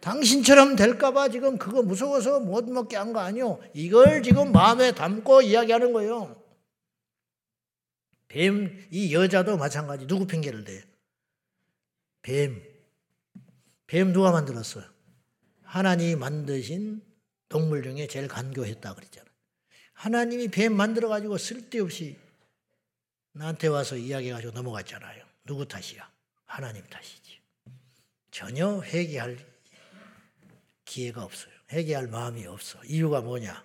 당신처럼 0.00 0.76
될까봐 0.76 1.28
지금 1.28 1.58
그거 1.58 1.82
무서워서 1.82 2.40
못 2.40 2.64
먹게 2.70 2.96
한 2.96 3.12
거 3.12 3.20
아니요. 3.20 3.60
이걸 3.74 4.22
지금 4.22 4.52
마음에 4.52 4.92
담고 4.92 5.42
이야기하는 5.42 5.92
거예요. 5.92 6.42
뱀, 8.28 8.86
이 8.90 9.12
여자도 9.12 9.56
마찬가지. 9.58 10.06
누구 10.06 10.26
핑계를 10.26 10.64
대? 10.64 10.84
뱀. 12.22 12.62
뱀 13.86 14.12
누가 14.12 14.30
만들었어요? 14.30 14.84
하나님이 15.64 16.16
만드신 16.16 17.02
동물 17.48 17.82
중에 17.82 18.06
제일 18.06 18.28
간교했다 18.28 18.94
그랬잖아요. 18.94 19.30
하나님이 19.92 20.48
뱀 20.48 20.74
만들어가지고 20.74 21.36
쓸데없이 21.36 22.16
나한테 23.32 23.68
와서 23.68 23.96
이야기해가지고 23.96 24.52
넘어갔잖아요. 24.52 25.24
누구 25.44 25.66
탓이야? 25.66 26.08
하나님 26.46 26.84
탓이지. 26.86 27.40
전혀 28.30 28.80
회개할 28.82 29.38
기회가 30.84 31.22
없어요. 31.24 31.52
회개할 31.72 32.08
마음이 32.08 32.46
없어. 32.46 32.82
이유가 32.84 33.20
뭐냐? 33.20 33.64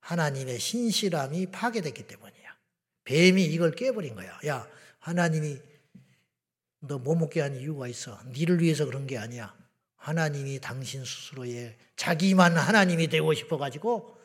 하나님의 0.00 0.58
신실함이 0.58 1.46
파괴됐기 1.46 2.06
때문이야. 2.06 2.56
뱀이 3.04 3.44
이걸 3.44 3.72
깨버린 3.72 4.14
거야. 4.14 4.38
야, 4.46 4.66
하나님이 5.00 5.60
너 6.80 6.98
못 6.98 7.14
먹게 7.14 7.40
한 7.40 7.54
이유가 7.56 7.86
있어. 7.86 8.18
니를 8.28 8.60
위해서 8.60 8.84
그런 8.84 9.06
게 9.06 9.16
아니야. 9.16 9.54
하나님이 9.96 10.58
당신 10.60 11.04
스스로의 11.04 11.76
자기만 11.94 12.56
하나님이 12.56 13.06
되고 13.08 13.32
싶어가지고 13.34 14.18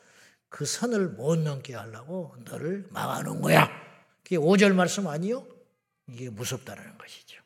그 0.48 0.64
선을 0.64 1.10
못 1.10 1.38
넘게 1.38 1.74
하려고 1.74 2.34
너를 2.46 2.86
막아놓은 2.90 3.42
거야. 3.42 3.70
그게 4.28 4.36
5절 4.36 4.74
말씀 4.74 5.06
아니요? 5.06 5.46
이게 6.06 6.28
무섭다는 6.28 6.98
것이죠. 6.98 7.40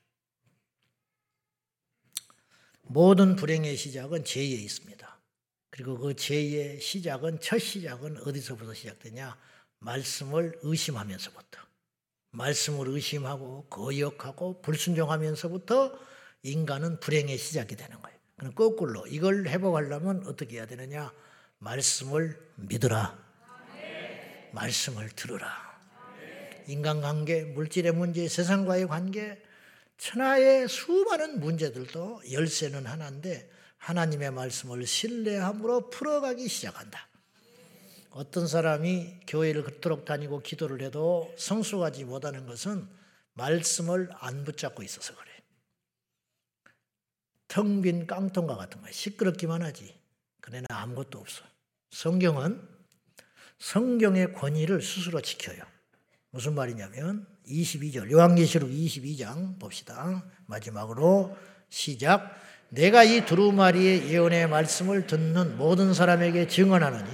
모든 2.83 3.37
불행의 3.37 3.77
시작은 3.77 4.25
죄에 4.25 4.43
있습니다. 4.43 5.21
그리고 5.71 5.97
그 5.97 6.17
죄의 6.17 6.81
시작은 6.81 7.39
첫 7.41 7.61
시작은 7.61 8.27
어디서부터 8.27 8.75
시작되냐? 8.75 9.39
말씀을 9.79 10.59
의심하면서부터. 10.63 11.61
말씀을 12.33 12.89
의심하고 12.89 13.67
거역하고 13.71 14.61
불순종하면서부터 14.63 15.97
인간은 16.43 16.99
불행의 16.99 17.39
시작이 17.39 17.77
되는 17.77 18.03
거예요. 18.03 18.19
그럼 18.37 18.55
거꾸로 18.57 19.07
이걸 19.07 19.47
회복하려면 19.47 20.27
어떻게 20.27 20.57
해야 20.57 20.67
되느냐? 20.67 21.13
말씀을 21.59 22.45
믿으라. 22.57 23.17
말씀을 24.51 25.11
들으라. 25.11 25.72
인간관계, 26.69 27.45
물질의 27.45 27.93
문제, 27.93 28.29
세상과의 28.29 28.87
관계, 28.89 29.43
천하의 29.99 30.69
수많은 30.69 31.41
문제들도 31.41 32.23
열쇠는 32.33 32.87
하나인데 32.87 33.51
하나님의 33.79 34.31
말씀을 34.33 34.87
신뢰함으로 34.87 35.91
풀어가기 35.91 36.49
시작한다. 36.49 37.09
어떤 38.11 38.47
사람이 38.47 39.21
교회를 39.27 39.63
그토록 39.65 40.05
다니고 40.05 40.43
기도를 40.43 40.83
해도 40.83 41.35
성숙하지 41.39 42.05
못하는 42.05 42.47
것은 42.47 42.89
말씀을 43.35 44.11
안 44.13 44.45
붙잡고 44.45 44.83
있어서 44.83 45.15
그래. 45.17 45.31
텅 47.49 47.83
빈 47.83 48.07
깡통과 48.07 48.57
같은 48.57 48.81
거야. 48.81 48.93
시끄럽기만 48.93 49.63
하지. 49.63 49.99
그러나 50.41 50.67
아무것도 50.69 51.19
없어. 51.19 51.45
성경은 51.91 52.69
성경의 53.59 54.35
권위를 54.35 54.83
스스로 54.83 55.21
지켜요. 55.21 55.72
무슨 56.35 56.55
말이냐면 56.55 57.27
22절 57.47 58.11
요한계시록 58.11 58.71
22장 58.71 59.59
봅시다. 59.59 60.25
마지막으로 60.47 61.37
시작 61.69 62.35
내가 62.71 63.05
이 63.05 63.27
두루마리의 63.27 64.11
예언의 64.11 64.49
말씀을 64.49 65.07
듣는 65.07 65.59
모든 65.59 65.93
사람에게 65.93 66.49
증언하노니 66.49 67.07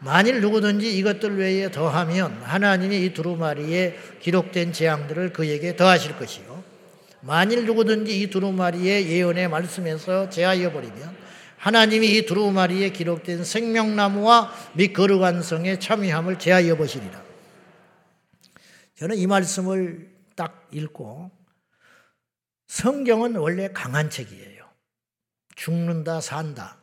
만일 0.00 0.40
누구든지 0.40 0.98
이것들 0.98 1.38
외에 1.38 1.70
더하면 1.70 2.32
하나님이 2.42 3.04
이 3.04 3.14
두루마리에 3.14 3.96
기록된 4.20 4.72
재앙들을 4.72 5.32
그에게 5.32 5.76
더하실 5.76 6.18
것이요 6.18 6.64
만일 7.20 7.64
누구든지 7.64 8.20
이 8.20 8.28
두루마리의 8.28 9.08
예언의 9.08 9.46
말씀에서 9.50 10.30
제하여 10.30 10.72
버리면 10.72 11.16
하나님이 11.58 12.08
이 12.16 12.26
두루마리에 12.26 12.90
기록된 12.90 13.44
생명나무와 13.44 14.52
및 14.72 14.92
거룩한 14.92 15.42
성에 15.42 15.78
참여함을 15.78 16.40
제하여 16.40 16.76
보시리라. 16.76 17.27
저는 18.98 19.16
이 19.16 19.28
말씀을 19.28 20.12
딱 20.34 20.68
읽고 20.72 21.30
성경은 22.66 23.36
원래 23.36 23.70
강한 23.72 24.10
책이에요. 24.10 24.68
죽는다, 25.54 26.20
산다. 26.20 26.78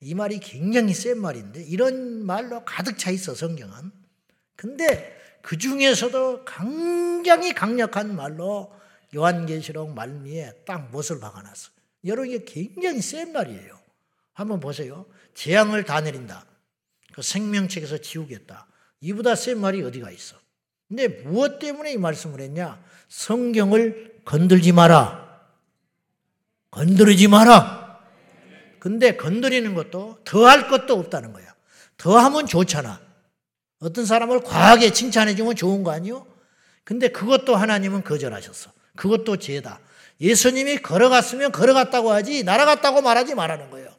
이 0.00 0.14
말이 0.14 0.38
굉장히 0.38 0.92
센 0.92 1.18
말인데 1.18 1.62
이런 1.62 2.26
말로 2.26 2.62
가득 2.66 2.98
차 2.98 3.10
있어 3.10 3.34
성경은. 3.34 3.90
근데 4.54 5.18
그 5.40 5.56
중에서도 5.56 6.44
굉장히 6.44 7.54
강력한 7.54 8.14
말로 8.14 8.70
요한계시록 9.14 9.94
말미에 9.94 10.64
딱 10.66 10.90
못을 10.90 11.20
박아놨어. 11.20 11.70
여러분 12.04 12.30
이게 12.30 12.44
굉장히 12.44 13.00
센 13.00 13.32
말이에요. 13.32 13.80
한번 14.34 14.60
보세요. 14.60 15.06
재앙을 15.32 15.84
다 15.84 16.02
내린다. 16.02 16.44
그 17.14 17.22
생명책에서 17.22 17.98
지우겠다. 17.98 18.66
이보다 19.00 19.34
센 19.34 19.58
말이 19.58 19.82
어디가 19.82 20.10
있어? 20.10 20.39
근데 20.90 21.06
무엇 21.06 21.60
때문에 21.60 21.92
이 21.92 21.96
말씀을 21.96 22.40
했냐? 22.40 22.82
성경을 23.06 24.22
건들지 24.24 24.72
마라. 24.72 25.40
건드리지 26.72 27.28
마라. 27.28 28.00
근데 28.80 29.16
건드리는 29.16 29.72
것도 29.74 30.18
더할 30.24 30.66
것도 30.66 30.94
없다는 30.94 31.32
거야. 31.32 31.54
더하면 31.96 32.46
좋잖아. 32.46 33.00
어떤 33.78 34.04
사람을 34.04 34.40
과하게 34.40 34.92
칭찬해 34.92 35.36
주면 35.36 35.54
좋은 35.54 35.84
거 35.84 35.92
아니요? 35.92 36.26
근데 36.82 37.06
그것도 37.08 37.54
하나님은 37.54 38.02
거절하셨어. 38.02 38.72
그것도 38.96 39.36
죄다. 39.36 39.78
예수님이 40.20 40.78
걸어갔으면 40.78 41.52
걸어갔다고 41.52 42.10
하지 42.10 42.42
날아갔다고 42.42 43.00
말하지 43.00 43.36
말라는 43.36 43.70
거예요. 43.70 43.94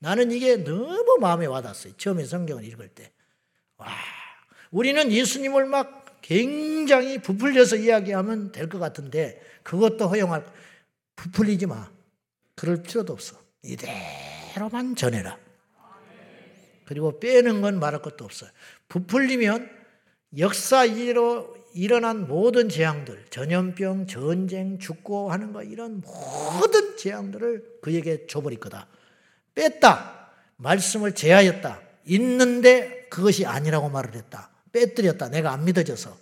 나는 0.00 0.32
이게 0.32 0.56
너무 0.56 1.16
마음에 1.18 1.46
와닿았어요. 1.46 1.94
처음에 1.96 2.26
성경을 2.26 2.62
읽을 2.64 2.88
때. 2.88 3.10
와, 3.78 3.88
우리는 4.70 5.10
예수님을 5.10 5.64
막 5.64 6.00
굉장히 6.22 7.18
부풀려서 7.18 7.76
이야기하면 7.76 8.52
될 8.52 8.68
것 8.68 8.78
같은데 8.78 9.40
그것도 9.62 10.08
허용할 10.08 10.44
부풀리지 11.16 11.66
마. 11.66 11.90
그럴 12.54 12.82
필요도 12.82 13.12
없어. 13.12 13.36
이대로만 13.62 14.96
전해라. 14.96 15.38
그리고 16.84 17.20
빼는 17.20 17.60
건 17.60 17.78
말할 17.78 18.02
것도 18.02 18.24
없어요. 18.24 18.50
부풀리면 18.88 19.70
역사로 20.38 21.56
일어난 21.74 22.26
모든 22.26 22.68
재앙들, 22.68 23.26
전염병, 23.30 24.06
전쟁, 24.06 24.78
죽고 24.78 25.30
하는 25.30 25.52
거 25.52 25.62
이런 25.62 26.00
모든 26.00 26.96
재앙들을 26.96 27.78
그에게 27.82 28.26
줘버릴 28.26 28.58
거다. 28.58 28.88
뺐다. 29.54 30.30
말씀을 30.56 31.14
제하였다. 31.14 31.80
있는데 32.06 33.06
그것이 33.08 33.46
아니라고 33.46 33.88
말을 33.88 34.14
했다. 34.14 34.50
빼뜨렸다. 34.72 35.28
내가 35.28 35.52
안 35.52 35.64
믿어져서. 35.64 36.16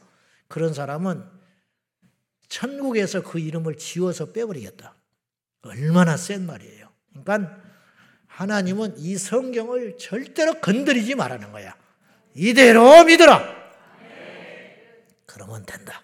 그런 0.48 0.74
사람은 0.74 1.24
천국에서 2.48 3.22
그 3.22 3.38
이름을 3.38 3.76
지워서 3.76 4.32
빼버리겠다. 4.32 4.94
얼마나 5.62 6.16
센 6.16 6.46
말이에요. 6.46 6.90
그러니까 7.12 7.62
하나님은 8.26 8.98
이 8.98 9.16
성경을 9.16 9.98
절대로 9.98 10.54
건드리지 10.60 11.14
말라는 11.14 11.52
거야. 11.52 11.76
이대로 12.34 13.04
믿어라. 13.04 13.56
그러면 15.26 15.64
된다. 15.66 16.02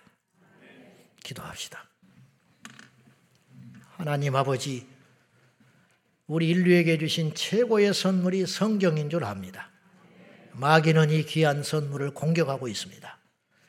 기도합시다. 1.23 1.89
하나님 3.97 4.37
아버지, 4.37 4.87
우리 6.27 6.49
인류에게 6.51 6.99
주신 6.99 7.35
최고의 7.35 7.95
선물이 7.95 8.47
성경인 8.47 9.09
줄 9.09 9.25
압니다. 9.25 9.71
마귀는 10.57 11.11
이 11.11 11.25
귀한 11.25 11.63
선물을 11.63 12.15
공격하고 12.15 12.69
있습니다. 12.69 13.19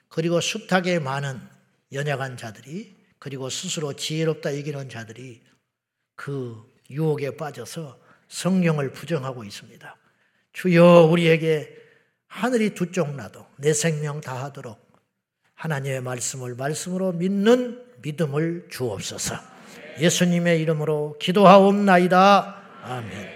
그리고 0.10 0.40
숱하게 0.40 1.00
많은 1.00 1.40
연약한 1.92 2.38
자들이 2.38 2.96
그리고 3.20 3.50
스스로 3.50 3.94
지혜롭다 3.94 4.58
여기는 4.58 4.90
자들이 4.90 5.42
그 6.16 6.64
유혹에 6.90 7.36
빠져서 7.36 8.00
성경을 8.28 8.92
부정하고 8.94 9.44
있습니다. 9.44 9.96
주여 10.54 11.08
우리에게 11.12 11.76
하늘이 12.28 12.74
두 12.74 12.92
쪽 12.92 13.16
나도 13.16 13.46
내 13.58 13.74
생명 13.74 14.22
다하도록 14.22 14.80
하나님의 15.56 16.02
말씀을 16.02 16.56
말씀으로 16.56 17.14
믿는 17.14 17.84
믿음을 18.02 18.68
주옵소서. 18.70 19.36
예수님의 20.00 20.62
이름으로 20.62 21.18
기도하옵나이다. 21.20 22.62
아멘. 22.84 23.35